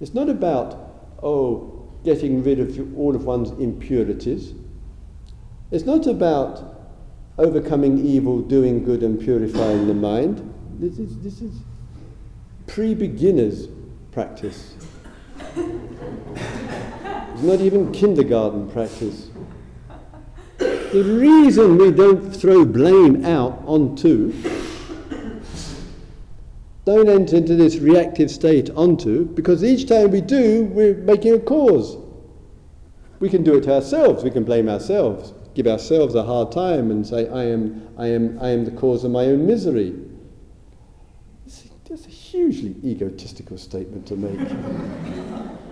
It's 0.00 0.14
not 0.14 0.28
about, 0.28 1.18
oh, 1.22 1.88
getting 2.04 2.42
rid 2.42 2.58
of 2.58 2.98
all 2.98 3.14
of 3.14 3.24
one's 3.24 3.50
impurities. 3.50 4.54
It's 5.70 5.84
not 5.84 6.06
about 6.06 6.80
overcoming 7.38 8.04
evil, 8.04 8.40
doing 8.40 8.84
good, 8.84 9.02
and 9.02 9.20
purifying 9.20 9.86
the 9.86 9.94
mind. 9.94 10.52
This 10.78 10.98
is, 10.98 11.18
this 11.20 11.40
is 11.40 11.60
pre 12.66 12.94
beginners 12.94 13.68
practice. 14.10 14.74
It's 17.42 17.50
not 17.50 17.60
even 17.60 17.90
kindergarten 17.90 18.70
practice. 18.70 19.28
The 20.58 21.02
reason 21.02 21.76
we 21.76 21.90
don't 21.90 22.30
throw 22.30 22.64
blame 22.64 23.24
out 23.24 23.60
onto 23.66 24.32
don't 26.84 27.08
enter 27.08 27.38
into 27.38 27.56
this 27.56 27.78
reactive 27.78 28.30
state 28.30 28.70
onto, 28.70 29.24
because 29.24 29.64
each 29.64 29.88
time 29.88 30.12
we 30.12 30.20
do, 30.20 30.66
we're 30.66 30.94
making 30.94 31.34
a 31.34 31.40
cause. 31.40 31.96
We 33.18 33.28
can 33.28 33.42
do 33.42 33.56
it 33.56 33.62
to 33.62 33.74
ourselves, 33.74 34.22
we 34.22 34.30
can 34.30 34.44
blame 34.44 34.68
ourselves, 34.68 35.34
give 35.54 35.66
ourselves 35.66 36.14
a 36.14 36.22
hard 36.22 36.52
time 36.52 36.92
and 36.92 37.04
say, 37.04 37.28
I 37.28 37.42
am, 37.46 37.88
I 37.98 38.06
am, 38.06 38.38
I 38.40 38.50
am 38.50 38.64
the 38.64 38.70
cause 38.70 39.02
of 39.02 39.10
my 39.10 39.24
own 39.24 39.48
misery. 39.48 39.96
That's 41.88 42.06
a 42.06 42.08
hugely 42.08 42.76
egotistical 42.84 43.58
statement 43.58 44.06
to 44.06 44.14
make. 44.14 45.62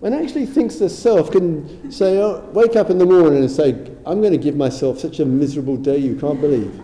One 0.00 0.14
actually 0.14 0.46
thinks 0.46 0.76
the 0.76 0.88
self 0.88 1.32
can 1.32 1.90
say, 1.90 2.18
oh, 2.18 2.48
wake 2.52 2.76
up 2.76 2.88
in 2.88 2.98
the 2.98 3.06
morning 3.06 3.40
and 3.40 3.50
say, 3.50 3.70
I'm 4.06 4.20
going 4.20 4.32
to 4.32 4.38
give 4.38 4.54
myself 4.54 5.00
such 5.00 5.18
a 5.18 5.24
miserable 5.24 5.76
day 5.76 5.98
you 5.98 6.14
can't 6.14 6.40
believe. 6.40 6.80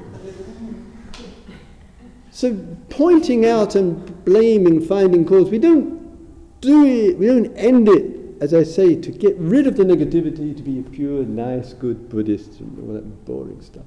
So 2.32 2.58
pointing 2.90 3.46
out 3.46 3.76
and 3.76 4.24
blaming, 4.24 4.84
finding 4.84 5.24
cause, 5.24 5.48
we 5.48 5.60
don't 5.60 6.60
do 6.60 6.84
it, 6.84 7.16
we 7.16 7.26
don't 7.26 7.54
end 7.54 7.88
it, 7.88 8.42
as 8.42 8.52
I 8.52 8.64
say, 8.64 8.96
to 8.96 9.10
get 9.12 9.36
rid 9.38 9.68
of 9.68 9.76
the 9.76 9.84
negativity, 9.84 10.56
to 10.56 10.62
be 10.62 10.80
a 10.80 10.82
pure, 10.82 11.22
nice, 11.24 11.72
good 11.72 12.08
Buddhist, 12.08 12.58
and 12.58 12.76
all 12.80 12.94
that 12.94 13.24
boring 13.24 13.62
stuff. 13.62 13.84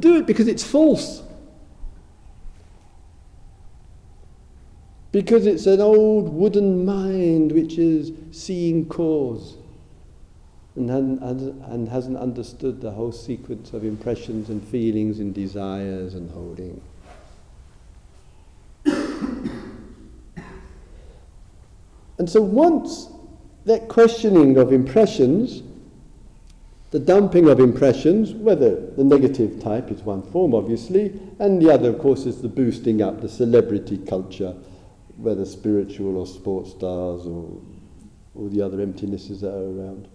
Do 0.00 0.16
it 0.16 0.26
because 0.26 0.48
it's 0.48 0.64
false. 0.64 1.22
Because 5.10 5.46
it's 5.46 5.66
an 5.66 5.80
old 5.80 6.28
wooden 6.28 6.84
mind 6.84 7.52
which 7.52 7.78
is 7.78 8.12
seeing 8.30 8.86
cause 8.86 9.56
and, 10.76 11.18
and 11.20 11.88
hasn't 11.88 12.16
understood 12.16 12.80
the 12.80 12.90
whole 12.90 13.12
sequence 13.12 13.72
of 13.72 13.84
impressions 13.84 14.48
and 14.50 14.62
feelings 14.68 15.18
and 15.18 15.34
desires 15.34 16.14
and 16.14 16.30
holding. 16.30 16.80
and 22.18 22.28
so 22.28 22.40
once 22.42 23.08
that 23.64 23.88
questioning 23.88 24.56
of 24.56 24.72
impressions, 24.72 25.62
the 26.90 26.98
dumping 26.98 27.48
of 27.48 27.60
impressions, 27.60 28.32
whether 28.32 28.90
the 28.92 29.04
negative 29.04 29.62
type 29.62 29.90
is 29.90 30.00
one 30.02 30.22
form, 30.22 30.54
obviously, 30.54 31.20
and 31.38 31.60
the 31.60 31.70
other, 31.70 31.90
of 31.90 31.98
course, 31.98 32.24
is 32.24 32.40
the 32.40 32.48
boosting 32.48 33.02
up, 33.02 33.20
the 33.20 33.28
celebrity 33.28 33.98
culture, 33.98 34.54
whether 35.18 35.44
spiritual 35.44 36.16
or 36.16 36.26
sports 36.26 36.70
stars 36.70 37.26
or 37.26 37.60
all 38.34 38.48
the 38.48 38.62
other 38.62 38.78
emptinesses 38.78 39.40
that 39.40 39.52
are 39.52 39.80
around. 39.80 40.08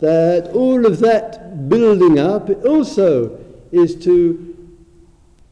That 0.00 0.52
all 0.52 0.86
of 0.86 1.00
that 1.00 1.68
building 1.68 2.18
up 2.18 2.48
also 2.64 3.38
is 3.72 3.94
to 4.04 4.56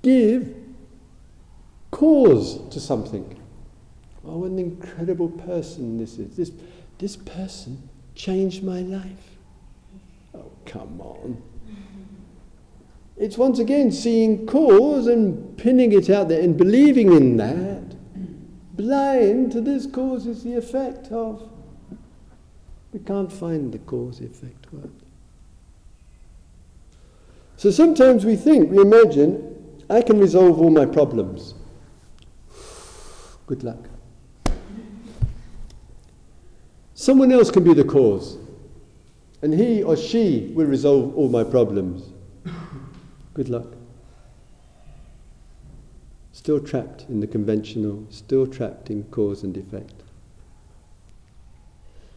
give 0.03 0.55
cause 1.91 2.69
to 2.71 2.79
something. 2.79 3.41
Oh, 4.25 4.39
what 4.39 4.51
an 4.51 4.59
incredible 4.59 5.31
person 5.31 5.99
this 5.99 6.19
is. 6.19 6.37
This, 6.37 6.53
this 6.99 7.17
person 7.17 7.89
changed 8.15 8.63
my 8.63 8.81
life. 8.81 9.39
Oh, 10.35 10.51
come 10.67 11.01
on. 11.01 11.43
It's 13.17 13.37
once 13.37 13.59
again 13.59 13.91
seeing 13.91 14.47
cause 14.47 15.07
and 15.07 15.57
pinning 15.57 15.93
it 15.93 16.09
out 16.11 16.29
there 16.29 16.41
and 16.41 16.57
believing 16.57 17.13
in 17.13 17.37
that. 17.39 17.88
Blind 18.79 19.51
to 19.51 19.61
this 19.61 19.87
cause 19.87 20.29
is 20.29 20.45
the 20.45 20.55
effect 20.55 21.09
of. 21.09 21.51
We 22.93 23.01
can't 23.01 23.31
find 23.31 23.73
the 23.73 23.79
cause 23.79 24.21
effect 24.21 24.73
word. 24.73 24.93
So 27.57 27.73
sometimes 27.73 28.25
we 28.25 28.37
think, 28.37 28.71
we 28.71 28.79
imagine, 28.79 29.83
I 29.91 30.01
can 30.01 30.21
resolve 30.21 30.61
all 30.61 30.71
my 30.71 30.87
problems. 30.87 31.55
Good 33.49 33.65
luck. 33.65 33.89
Someone 36.95 37.33
else 37.33 37.51
can 37.51 37.65
be 37.65 37.75
the 37.75 37.85
cause, 37.85 38.39
and 39.43 39.53
he 39.53 39.83
or 39.83 39.97
she 39.97 40.53
will 40.55 40.67
resolve 40.67 41.17
all 41.17 41.29
my 41.29 41.43
problems. 41.43 42.13
Good 43.35 43.49
luck. 43.49 43.78
Still 46.49 46.61
trapped 46.61 47.05
in 47.11 47.21
the 47.21 47.27
conventional, 47.27 48.07
still 48.09 48.47
trapped 48.47 48.89
in 48.89 49.03
cause 49.11 49.43
and 49.43 49.55
effect. 49.55 49.93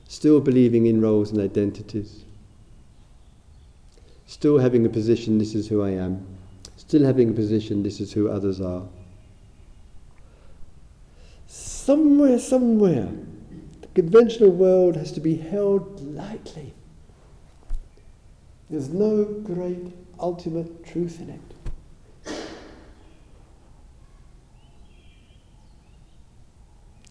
Still 0.08 0.40
believing 0.40 0.86
in 0.86 1.02
roles 1.02 1.32
and 1.32 1.42
identities. 1.42 2.24
Still 4.28 4.60
having 4.60 4.86
a 4.86 4.90
position, 4.90 5.38
this 5.38 5.54
is 5.54 5.68
who 5.68 5.82
I 5.82 5.90
am. 5.90 6.26
Still 6.78 7.04
having 7.04 7.32
a 7.32 7.34
position, 7.34 7.84
this 7.84 8.00
is 8.00 8.14
who 8.14 8.30
others 8.30 8.62
are 8.62 8.84
somewhere, 11.48 12.40
somewhere, 12.40 13.10
the 13.82 13.88
conventional 13.96 14.52
world 14.52 14.96
has 14.96 15.12
to 15.12 15.20
be 15.20 15.36
held 15.36 16.00
lightly. 16.16 16.74
There's 18.70 18.88
no 18.88 19.26
great 19.26 19.92
ultimate 20.18 20.86
truth 20.86 21.20
in 21.20 21.32
it. 21.32 21.51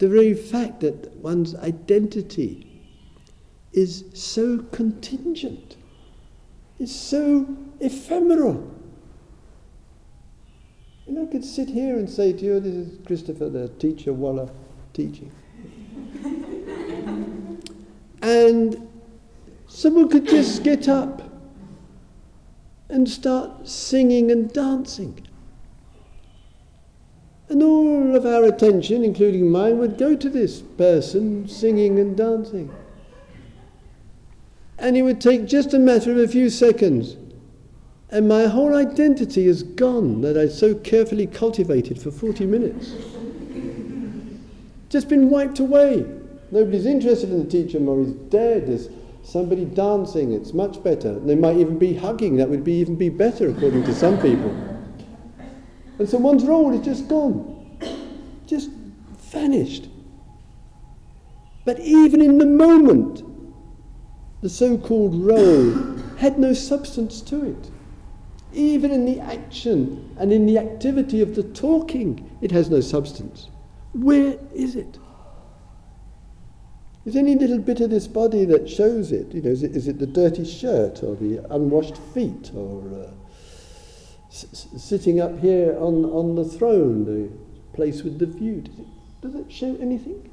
The 0.01 0.09
very 0.09 0.33
fact 0.33 0.79
that 0.79 1.15
one's 1.17 1.53
identity 1.53 2.65
is 3.71 4.03
so 4.15 4.57
contingent, 4.71 5.77
is 6.79 6.91
so 6.91 7.55
ephemeral. 7.79 8.67
And 11.05 11.19
I 11.19 11.31
could 11.31 11.45
sit 11.45 11.69
here 11.69 11.99
and 11.99 12.09
say 12.09 12.33
to 12.33 12.43
you, 12.43 12.59
this 12.59 12.73
is 12.73 12.97
Christopher, 13.05 13.47
the 13.47 13.67
teacher 13.77 14.11
Waller, 14.11 14.49
teaching. 14.93 15.31
and 18.23 18.89
someone 19.67 20.09
could 20.09 20.27
just 20.27 20.63
get 20.63 20.89
up 20.89 21.21
and 22.89 23.07
start 23.07 23.67
singing 23.67 24.31
and 24.31 24.51
dancing. 24.51 25.27
And 27.51 27.61
all 27.61 28.15
of 28.15 28.25
our 28.25 28.45
attention, 28.45 29.03
including 29.03 29.51
mine, 29.51 29.77
would 29.77 29.97
go 29.97 30.15
to 30.15 30.29
this 30.29 30.61
person 30.61 31.49
singing 31.49 31.99
and 31.99 32.15
dancing. 32.15 32.73
And 34.79 34.95
it 34.95 35.01
would 35.01 35.19
take 35.19 35.47
just 35.47 35.73
a 35.73 35.79
matter 35.79 36.11
of 36.11 36.17
a 36.17 36.29
few 36.29 36.49
seconds. 36.49 37.17
And 38.09 38.29
my 38.29 38.47
whole 38.47 38.73
identity 38.73 39.47
is 39.47 39.63
gone 39.63 40.21
that 40.21 40.37
I 40.37 40.47
so 40.47 40.73
carefully 40.73 41.27
cultivated 41.27 42.01
for 42.01 42.09
40 42.09 42.45
minutes 42.45 42.95
just 44.89 45.09
been 45.09 45.29
wiped 45.29 45.59
away. 45.59 46.05
Nobody's 46.51 46.85
interested 46.85 47.31
in 47.31 47.43
the 47.43 47.49
teacher 47.49 47.81
more. 47.81 47.99
He's 47.99 48.13
dead. 48.13 48.67
There's 48.67 48.87
somebody 49.23 49.65
dancing. 49.65 50.31
It's 50.31 50.53
much 50.53 50.81
better. 50.81 51.19
They 51.19 51.35
might 51.35 51.57
even 51.57 51.77
be 51.77 51.93
hugging. 51.93 52.37
That 52.37 52.49
would 52.49 52.63
be 52.63 52.73
even 52.73 52.95
be 52.95 53.09
better, 53.09 53.49
according 53.49 53.83
to 53.85 53.93
some 53.93 54.21
people. 54.21 54.70
And 56.01 56.09
so 56.09 56.17
one's 56.17 56.43
role 56.45 56.73
is 56.73 56.83
just 56.83 57.07
gone, 57.07 57.77
just 58.47 58.71
vanished. 59.31 59.87
But 61.63 61.79
even 61.79 62.23
in 62.23 62.39
the 62.39 62.45
moment, 62.47 63.21
the 64.41 64.49
so 64.49 64.79
called 64.79 65.13
role 65.13 65.95
had 66.17 66.39
no 66.39 66.53
substance 66.53 67.21
to 67.21 67.45
it. 67.51 67.69
Even 68.51 68.89
in 68.89 69.05
the 69.05 69.19
action 69.19 70.15
and 70.17 70.33
in 70.33 70.47
the 70.47 70.57
activity 70.57 71.21
of 71.21 71.35
the 71.35 71.43
talking, 71.43 72.35
it 72.41 72.49
has 72.49 72.71
no 72.71 72.81
substance. 72.81 73.49
Where 73.93 74.39
is 74.55 74.75
it? 74.75 74.97
Is 77.05 77.15
any 77.15 77.35
little 77.35 77.59
bit 77.59 77.79
of 77.79 77.91
this 77.91 78.07
body 78.07 78.43
that 78.45 78.67
shows 78.67 79.11
it? 79.11 79.35
You 79.35 79.43
know, 79.43 79.51
is 79.51 79.61
it, 79.61 79.75
is 79.75 79.87
it 79.87 79.99
the 79.99 80.07
dirty 80.07 80.45
shirt 80.45 81.03
or 81.03 81.15
the 81.15 81.45
unwashed 81.53 81.97
feet 81.97 82.49
or 82.55 82.81
uh, 82.91 83.11
sitting 84.31 85.19
up 85.19 85.39
here 85.39 85.77
on, 85.77 86.05
on 86.05 86.35
the 86.35 86.45
throne, 86.45 87.05
the 87.05 87.29
place 87.75 88.01
with 88.01 88.17
the 88.17 88.25
view? 88.25 88.61
Does 88.61 88.79
it, 88.79 88.87
does 89.21 89.35
it 89.35 89.51
show 89.51 89.77
anything? 89.81 90.29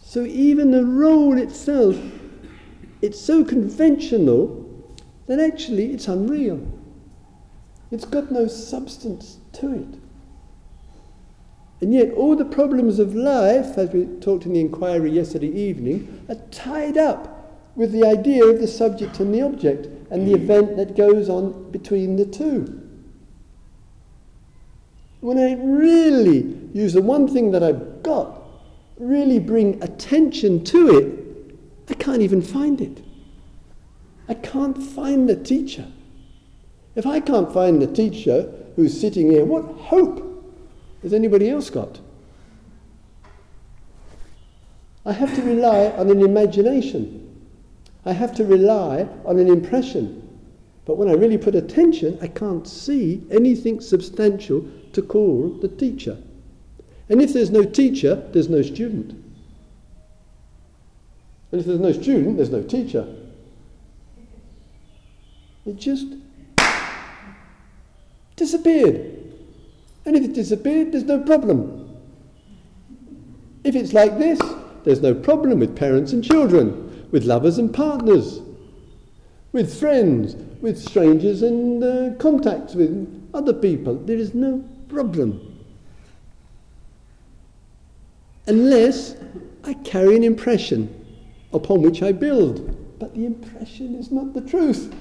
So 0.00 0.24
even 0.24 0.70
the 0.70 0.84
role 0.84 1.36
itself, 1.36 1.96
it's 3.02 3.20
so 3.20 3.44
conventional 3.44 4.64
that 5.26 5.38
actually 5.38 5.92
it's 5.92 6.08
unreal. 6.08 6.66
It's 7.90 8.04
got 8.04 8.30
no 8.30 8.46
substance 8.46 9.38
to 9.54 9.74
it. 9.74 9.98
And 11.82 11.92
yet, 11.92 12.12
all 12.12 12.34
the 12.34 12.44
problems 12.44 12.98
of 12.98 13.14
life, 13.14 13.76
as 13.76 13.90
we 13.90 14.06
talked 14.20 14.46
in 14.46 14.54
the 14.54 14.60
inquiry 14.60 15.10
yesterday 15.10 15.52
evening, 15.52 16.24
are 16.28 16.36
tied 16.50 16.96
up 16.96 17.70
with 17.76 17.92
the 17.92 18.06
idea 18.06 18.46
of 18.46 18.60
the 18.60 18.66
subject 18.66 19.20
and 19.20 19.34
the 19.34 19.42
object 19.42 19.88
and 20.10 20.26
the 20.26 20.34
event 20.34 20.76
that 20.76 20.96
goes 20.96 21.28
on 21.28 21.70
between 21.70 22.16
the 22.16 22.26
two. 22.26 22.82
When 25.20 25.38
I 25.38 25.54
really 25.54 26.68
use 26.72 26.92
the 26.92 27.02
one 27.02 27.26
thing 27.26 27.50
that 27.52 27.62
I've 27.62 28.02
got, 28.02 28.42
really 28.98 29.38
bring 29.38 29.82
attention 29.82 30.62
to 30.64 30.98
it, 30.98 31.56
I 31.88 31.94
can't 31.94 32.22
even 32.22 32.42
find 32.42 32.80
it. 32.80 33.02
I 34.28 34.34
can't 34.34 34.80
find 34.80 35.28
the 35.28 35.36
teacher. 35.36 35.86
If 36.94 37.06
I 37.06 37.20
can't 37.20 37.52
find 37.52 37.80
the 37.80 37.86
teacher 37.86 38.52
who's 38.74 38.98
sitting 38.98 39.30
here, 39.30 39.44
what 39.44 39.64
hope 39.64 40.22
has 41.02 41.12
anybody 41.12 41.50
else 41.50 41.70
got? 41.70 42.00
I 45.04 45.12
have 45.12 45.34
to 45.36 45.42
rely 45.42 45.90
on 45.90 46.10
an 46.10 46.20
imagination. 46.20 47.25
I 48.06 48.12
have 48.12 48.32
to 48.36 48.44
rely 48.44 49.08
on 49.24 49.38
an 49.38 49.48
impression. 49.48 50.22
But 50.84 50.96
when 50.96 51.08
I 51.08 51.14
really 51.14 51.36
put 51.36 51.56
attention, 51.56 52.16
I 52.22 52.28
can't 52.28 52.66
see 52.66 53.24
anything 53.32 53.80
substantial 53.80 54.64
to 54.92 55.02
call 55.02 55.48
the 55.60 55.68
teacher. 55.68 56.16
And 57.08 57.20
if 57.20 57.32
there's 57.32 57.50
no 57.50 57.64
teacher, 57.64 58.24
there's 58.32 58.48
no 58.48 58.62
student. 58.62 59.10
And 61.50 61.60
if 61.60 61.66
there's 61.66 61.80
no 61.80 61.92
student, 61.92 62.36
there's 62.36 62.50
no 62.50 62.62
teacher. 62.62 63.12
It 65.64 65.76
just 65.76 66.06
disappeared. 68.36 69.12
And 70.04 70.16
if 70.16 70.22
it 70.22 70.32
disappeared, 70.32 70.92
there's 70.92 71.04
no 71.04 71.18
problem. 71.24 71.98
If 73.64 73.74
it's 73.74 73.92
like 73.92 74.16
this, 74.18 74.38
there's 74.84 75.02
no 75.02 75.12
problem 75.12 75.58
with 75.58 75.74
parents 75.74 76.12
and 76.12 76.22
children, 76.22 76.85
with 77.10 77.24
lovers 77.24 77.58
and 77.58 77.72
partners, 77.72 78.40
with 79.52 79.78
friends, 79.78 80.34
with 80.60 80.78
strangers, 80.78 81.42
and 81.42 81.82
uh, 81.82 82.14
contacts 82.18 82.74
with 82.74 83.30
other 83.34 83.52
people. 83.52 83.94
There 83.94 84.16
is 84.16 84.34
no 84.34 84.64
problem. 84.88 85.64
Unless 88.46 89.16
I 89.64 89.74
carry 89.74 90.16
an 90.16 90.24
impression 90.24 91.04
upon 91.52 91.82
which 91.82 92.02
I 92.02 92.12
build. 92.12 92.98
But 92.98 93.14
the 93.14 93.26
impression 93.26 93.94
is 93.94 94.10
not 94.10 94.32
the 94.32 94.40
truth. 94.40 94.94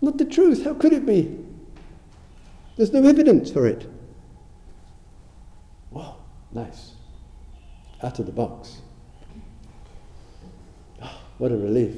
Not 0.00 0.18
the 0.18 0.24
truth. 0.24 0.64
How 0.64 0.74
could 0.74 0.92
it 0.92 1.06
be? 1.06 1.38
There's 2.76 2.92
no 2.92 3.04
evidence 3.04 3.50
for 3.50 3.66
it. 3.66 3.88
Wow, 5.90 6.16
nice. 6.52 6.92
Out 8.02 8.18
of 8.18 8.26
the 8.26 8.32
box. 8.32 8.80
What 11.42 11.50
a 11.50 11.56
relief. 11.56 11.96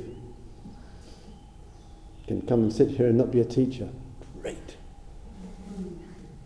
Can 2.26 2.40
come 2.46 2.62
and 2.62 2.72
sit 2.72 2.88
here 2.88 3.08
and 3.08 3.18
not 3.18 3.30
be 3.30 3.40
a 3.40 3.44
teacher. 3.44 3.90
Great. 4.40 4.78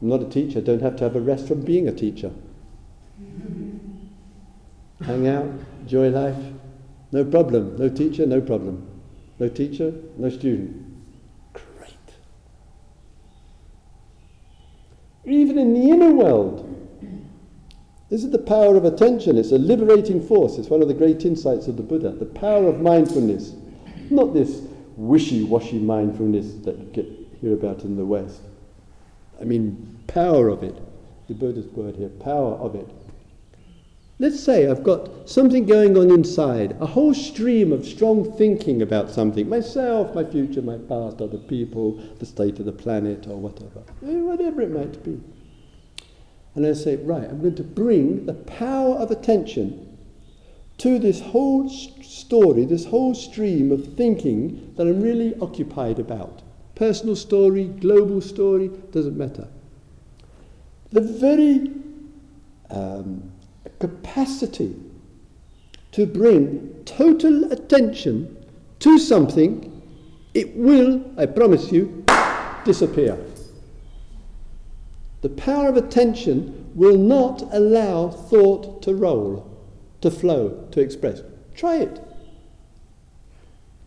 I'm 0.02 0.08
not 0.08 0.20
a 0.20 0.28
teacher, 0.28 0.60
don't 0.60 0.82
have 0.82 0.96
to 0.96 1.04
have 1.04 1.14
a 1.14 1.20
rest 1.20 1.46
from 1.46 1.60
being 1.60 1.86
a 1.86 1.92
teacher. 1.92 2.32
Hang 5.00 5.28
out, 5.28 5.46
enjoy 5.82 6.08
life, 6.08 6.34
no 7.12 7.24
problem. 7.24 7.76
No 7.78 7.88
teacher, 7.88 8.26
no 8.26 8.40
problem. 8.40 8.84
No 9.38 9.48
teacher, 9.48 9.94
no 10.16 10.28
student. 10.28 10.84
Great. 11.52 11.94
Even 15.24 15.56
in 15.56 15.72
the 15.72 15.88
inner 15.88 16.10
world. 16.10 16.77
This 18.10 18.24
is 18.24 18.30
the 18.30 18.38
power 18.38 18.74
of 18.76 18.84
attention. 18.84 19.36
It's 19.36 19.52
a 19.52 19.58
liberating 19.58 20.26
force. 20.26 20.56
It's 20.56 20.70
one 20.70 20.80
of 20.80 20.88
the 20.88 20.94
great 20.94 21.24
insights 21.24 21.68
of 21.68 21.76
the 21.76 21.82
Buddha. 21.82 22.10
The 22.10 22.24
power 22.24 22.66
of 22.66 22.80
mindfulness. 22.80 23.54
Not 24.08 24.32
this 24.32 24.62
wishy 24.96 25.44
washy 25.44 25.78
mindfulness 25.78 26.54
that 26.64 26.78
you 26.78 26.84
get, 26.86 27.06
hear 27.40 27.52
about 27.52 27.82
in 27.82 27.96
the 27.96 28.04
West. 28.04 28.40
I 29.40 29.44
mean, 29.44 29.98
power 30.06 30.48
of 30.48 30.62
it. 30.62 30.76
The 31.28 31.34
Buddha's 31.34 31.66
word 31.66 31.96
here 31.96 32.08
power 32.08 32.54
of 32.54 32.74
it. 32.74 32.88
Let's 34.18 34.40
say 34.40 34.68
I've 34.68 34.82
got 34.82 35.28
something 35.28 35.64
going 35.64 35.96
on 35.96 36.10
inside, 36.10 36.76
a 36.80 36.86
whole 36.86 37.14
stream 37.14 37.70
of 37.70 37.86
strong 37.86 38.32
thinking 38.36 38.82
about 38.82 39.10
something 39.10 39.48
myself, 39.48 40.12
my 40.12 40.24
future, 40.24 40.60
my 40.60 40.76
past, 40.76 41.20
other 41.20 41.38
people, 41.38 42.02
the 42.18 42.26
state 42.26 42.58
of 42.58 42.64
the 42.64 42.72
planet, 42.72 43.28
or 43.28 43.36
whatever, 43.36 43.84
eh, 44.04 44.20
whatever 44.20 44.62
it 44.62 44.72
might 44.72 45.04
be. 45.04 45.20
And 46.58 46.66
I 46.66 46.72
say, 46.72 46.96
right, 46.96 47.22
I'm 47.22 47.40
going 47.40 47.54
to 47.54 47.62
bring 47.62 48.26
the 48.26 48.34
power 48.34 48.96
of 48.96 49.12
attention 49.12 49.96
to 50.78 50.98
this 50.98 51.20
whole 51.20 51.70
story, 51.70 52.64
this 52.64 52.84
whole 52.84 53.14
stream 53.14 53.70
of 53.70 53.94
thinking 53.94 54.74
that 54.76 54.88
I'm 54.88 55.00
really 55.00 55.36
occupied 55.40 56.00
about. 56.00 56.42
Personal 56.74 57.14
story, 57.14 57.66
global 57.66 58.20
story, 58.20 58.72
doesn't 58.90 59.16
matter. 59.16 59.46
The 60.90 61.00
very 61.00 61.70
um, 62.70 63.30
capacity 63.78 64.74
to 65.92 66.06
bring 66.06 66.74
total 66.84 67.52
attention 67.52 68.36
to 68.80 68.98
something, 68.98 69.80
it 70.34 70.56
will, 70.56 71.08
I 71.16 71.26
promise 71.26 71.70
you, 71.70 72.04
disappear. 72.64 73.16
The 75.20 75.28
power 75.28 75.68
of 75.68 75.76
attention 75.76 76.70
will 76.74 76.96
not 76.96 77.42
allow 77.52 78.08
thought 78.08 78.82
to 78.82 78.94
roll, 78.94 79.50
to 80.00 80.10
flow, 80.10 80.68
to 80.70 80.80
express. 80.80 81.22
Try 81.54 81.78
it. 81.78 82.00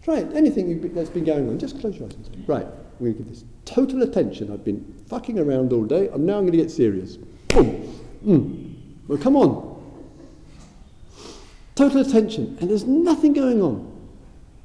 Try 0.03 0.17
it. 0.17 0.35
Anything 0.35 0.93
that's 0.93 1.09
been 1.09 1.23
going 1.23 1.47
on, 1.47 1.57
just 1.57 1.79
close 1.79 1.97
your 1.97 2.07
eyes 2.07 2.15
right, 2.47 2.67
we're 2.99 3.13
going 3.13 3.23
to 3.23 3.23
give 3.23 3.29
this 3.29 3.45
total 3.65 4.01
attention. 4.03 4.51
I've 4.51 4.65
been 4.65 5.01
fucking 5.07 5.39
around 5.39 5.71
all 5.71 5.85
day. 5.85 6.09
I'm 6.11 6.25
now 6.25 6.39
going 6.41 6.51
to 6.51 6.57
get 6.57 6.71
serious. 6.71 7.17
Boom. 7.49 7.99
Mm. 8.25 9.07
Well, 9.07 9.17
come 9.17 9.35
on. 9.35 9.71
Total 11.75 12.01
attention, 12.01 12.57
and 12.59 12.69
there's 12.69 12.83
nothing 12.83 13.33
going 13.33 13.61
on. 13.61 13.89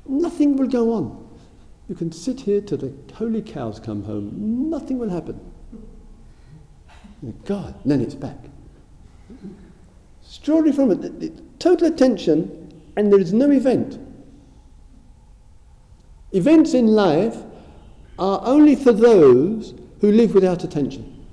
Nothing 0.08 0.56
will 0.56 0.68
go 0.68 0.92
on. 0.92 1.26
You 1.88 1.94
can 1.94 2.10
sit 2.10 2.40
here 2.40 2.60
till 2.60 2.78
the 2.78 2.92
holy 3.14 3.42
cows 3.42 3.78
come 3.78 4.04
home, 4.04 4.68
nothing 4.68 4.98
will 4.98 5.10
happen. 5.10 5.40
God, 7.44 7.74
and 7.82 7.90
then 7.90 8.00
it's 8.00 8.14
back. 8.14 8.38
Extraordinary 10.22 10.74
from 10.74 11.22
it. 11.22 11.58
Total 11.58 11.88
attention, 11.88 12.72
and 12.96 13.12
there 13.12 13.20
is 13.20 13.32
no 13.32 13.50
event. 13.50 13.98
Events 16.32 16.74
in 16.74 16.88
life 16.88 17.36
are 18.18 18.40
only 18.44 18.74
for 18.74 18.92
those 18.92 19.74
who 20.00 20.12
live 20.12 20.34
without 20.34 20.64
attention. 20.64 21.24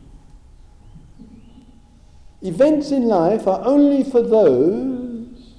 Events 2.41 2.91
in 2.91 3.03
life 3.03 3.47
are 3.47 3.63
only 3.63 4.03
for 4.03 4.21
those 4.21 5.53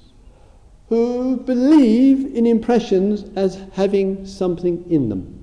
who 0.87 1.37
believe 1.37 2.35
in 2.35 2.45
impressions 2.45 3.25
as 3.35 3.59
having 3.73 4.25
something 4.25 4.89
in 4.89 5.09
them. 5.09 5.34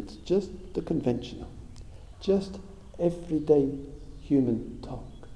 It's 0.00 0.16
just 0.16 0.50
the 0.72 0.80
conventional, 0.80 1.50
just 2.20 2.58
everyday 2.98 3.70
human 4.22 4.80
talk, 4.82 5.28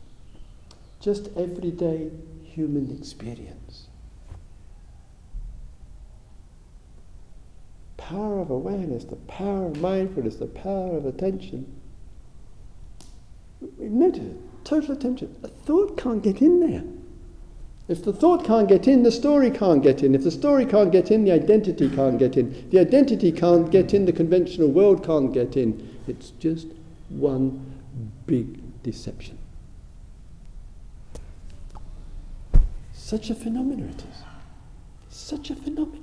just 1.00 1.28
everyday 1.36 2.10
human 2.42 2.96
experience. 2.98 3.88
Power 7.98 8.40
of 8.40 8.48
awareness, 8.48 9.04
the 9.04 9.16
power 9.16 9.66
of 9.66 9.80
mindfulness, 9.82 10.36
the 10.36 10.46
power 10.46 10.96
of 10.96 11.04
attention 11.04 11.66
Notice 13.78 14.34
total 14.64 14.92
attention. 14.92 15.36
A 15.42 15.48
thought 15.48 15.98
can't 15.98 16.22
get 16.22 16.40
in 16.40 16.60
there. 16.60 16.84
If 17.86 18.02
the 18.02 18.14
thought 18.14 18.44
can't 18.44 18.66
get 18.66 18.88
in, 18.88 19.02
the 19.02 19.12
story 19.12 19.50
can't 19.50 19.82
get 19.82 20.02
in. 20.02 20.14
If 20.14 20.24
the 20.24 20.30
story 20.30 20.64
can't 20.64 20.90
get 20.90 21.10
in, 21.10 21.24
the 21.24 21.32
identity 21.32 21.90
can't 21.90 22.18
get 22.18 22.36
in. 22.36 22.70
The 22.70 22.78
identity 22.78 23.30
can't 23.30 23.70
get 23.70 23.92
in, 23.92 24.06
the 24.06 24.12
conventional 24.12 24.68
world 24.68 25.04
can't 25.04 25.32
get 25.34 25.56
in. 25.56 25.98
It's 26.06 26.30
just 26.30 26.68
one 27.10 27.80
big 28.26 28.82
deception. 28.82 29.38
Such 32.92 33.28
a 33.28 33.34
phenomenon 33.34 33.90
it 33.90 34.00
is. 34.00 34.22
Such 35.10 35.50
a 35.50 35.54
phenomenon. 35.54 36.00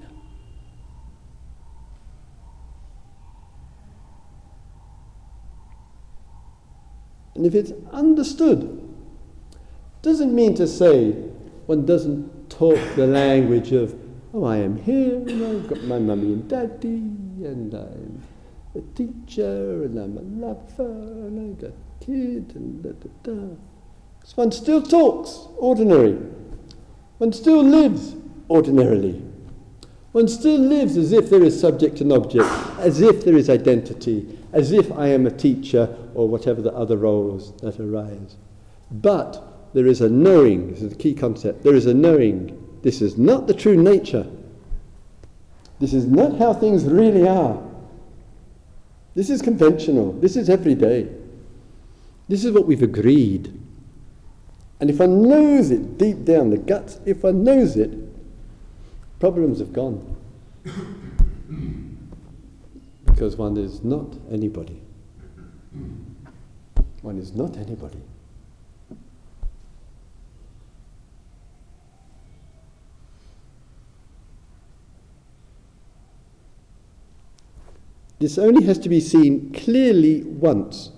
And 7.33 7.45
if 7.47 7.55
it's 7.55 7.71
understood, 7.91 8.87
doesn't 10.03 10.35
mean 10.35 10.53
to 10.55 10.67
say 10.67 11.15
one 11.65 11.85
doesn't 11.85 12.49
talk 12.49 12.79
the 12.95 13.07
language 13.07 13.71
of, 13.71 13.95
oh, 14.33 14.43
I 14.45 14.57
am 14.57 14.77
here, 14.77 15.15
and 15.15 15.45
I've 15.45 15.67
got 15.67 15.83
my 15.83 15.99
mummy 15.99 16.33
and 16.33 16.47
daddy, 16.47 16.87
and 17.45 17.73
I'm 17.73 18.21
a 18.75 18.81
teacher, 18.95 19.83
and 19.83 19.97
I'm 19.97 20.17
a 20.17 20.21
lover, 20.45 20.91
and 21.27 21.51
I've 21.51 21.61
got 21.61 21.71
a 21.71 22.05
kid, 22.05 22.53
and 22.55 22.83
da 22.83 22.91
da 22.91 23.09
da. 23.23 23.55
So 24.23 24.33
one 24.35 24.51
still 24.51 24.81
talks 24.81 25.47
ordinary. 25.57 26.17
One 27.17 27.33
still 27.33 27.63
lives 27.63 28.15
ordinarily. 28.49 29.23
One 30.11 30.27
still 30.27 30.59
lives 30.59 30.97
as 30.97 31.11
if 31.13 31.29
there 31.29 31.43
is 31.43 31.59
subject 31.59 32.01
and 32.01 32.11
object, 32.11 32.49
as 32.79 32.99
if 32.99 33.23
there 33.23 33.37
is 33.37 33.49
identity, 33.49 34.37
as 34.51 34.71
if 34.71 34.91
I 34.91 35.07
am 35.07 35.25
a 35.25 35.31
teacher 35.31 35.95
or 36.13 36.27
whatever 36.27 36.61
the 36.61 36.73
other 36.73 36.97
roles 36.97 37.53
that 37.61 37.79
arise. 37.79 38.35
But 38.91 39.50
there 39.73 39.87
is 39.87 40.01
a 40.01 40.09
knowing, 40.09 40.71
this 40.71 40.81
is 40.81 40.89
the 40.89 40.95
key 40.95 41.13
concept, 41.13 41.63
there 41.63 41.75
is 41.75 41.85
a 41.85 41.93
knowing. 41.93 42.57
This 42.81 43.01
is 43.01 43.17
not 43.17 43.47
the 43.47 43.53
true 43.53 43.77
nature. 43.77 44.27
This 45.79 45.93
is 45.93 46.05
not 46.05 46.37
how 46.37 46.53
things 46.53 46.83
really 46.85 47.27
are. 47.27 47.61
This 49.15 49.29
is 49.29 49.41
conventional. 49.41 50.13
This 50.13 50.35
is 50.35 50.49
everyday. 50.49 51.09
This 52.27 52.45
is 52.45 52.51
what 52.51 52.65
we've 52.65 52.81
agreed. 52.81 53.57
And 54.79 54.89
if 54.89 54.99
one 54.99 55.21
knows 55.27 55.69
it 55.69 55.97
deep 55.97 56.23
down 56.25 56.49
the 56.49 56.57
guts, 56.57 56.99
if 57.05 57.23
one 57.23 57.43
knows 57.43 57.77
it, 57.77 57.91
problems 59.19 59.59
have 59.59 59.73
gone. 59.73 60.17
because 63.05 63.35
one 63.35 63.57
is 63.57 63.83
not 63.83 64.07
anybody. 64.31 64.81
One 67.01 67.17
is 67.17 67.33
not 67.33 67.57
anybody. 67.57 68.01
This 78.21 78.37
only 78.37 78.63
has 78.65 78.77
to 78.77 78.87
be 78.87 78.99
seen 78.99 79.51
clearly 79.51 80.21
once. 80.21 80.91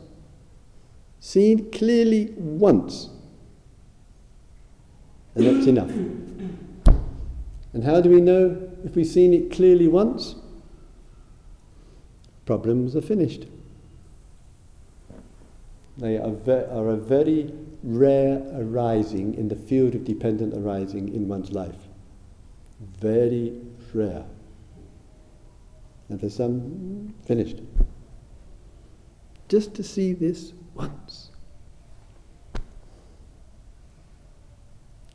Seen 1.21 1.71
clearly 1.71 2.34
once. 2.36 3.09
And 5.34 5.45
that's 5.47 5.65
enough. 5.65 5.89
And 7.71 7.86
how 7.86 8.01
do 8.01 8.09
we 8.09 8.19
know 8.19 8.69
if 8.84 8.97
we've 8.97 9.07
seen 9.07 9.34
it 9.34 9.51
clearly 9.51 9.88
once? 9.88 10.36
Problems 12.45 12.93
are 12.93 13.01
finished. 13.01 13.47
They 15.97 16.17
are, 16.17 16.36
are 16.71 16.89
a 16.89 16.97
very 16.97 17.53
rare 17.84 18.43
arising 18.53 19.36
in 19.36 19.47
the 19.47 19.55
field 19.55 19.95
of 19.95 20.03
dependent 20.03 20.53
arising 20.53 21.07
in 21.15 21.30
one's 21.30 21.53
life. 21.53 21.88
Very 22.99 23.61
rare. 23.93 24.26
And 26.09 26.19
for 26.19 26.29
some, 26.29 27.13
finished. 27.25 27.61
Just 29.47 29.73
to 29.75 29.83
see 29.83 30.13
this 30.13 30.53
once. 30.73 31.31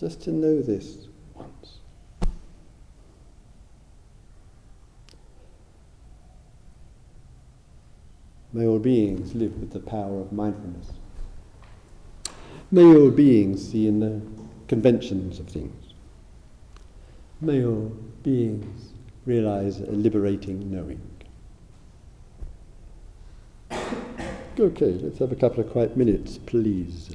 Just 0.01 0.23
to 0.23 0.31
know 0.31 0.63
this 0.63 1.09
once. 1.35 1.79
May 8.53 8.67
all 8.67 8.79
beings 8.79 9.35
live 9.35 9.59
with 9.59 9.73
the 9.73 9.81
power 9.81 10.21
of 10.21 10.33
mindfulness. 10.33 10.93
May 12.71 12.85
all 12.85 13.11
beings 13.11 13.71
see 13.71 13.87
in 13.87 14.01
the 14.01 14.21
conventions 14.69 15.39
of 15.39 15.49
things. 15.49 15.95
May 17.41 17.65
all 17.65 17.93
beings 18.23 18.93
realize 19.29 19.81
a 19.81 19.93
liberating 19.93 20.73
knowing. 20.73 21.01
Okay, 24.61 24.99
let's 25.05 25.21
have 25.21 25.31
a 25.31 25.37
couple 25.37 25.61
of 25.61 25.71
quiet 25.71 25.97
minutes, 25.97 26.37
please. 26.37 27.15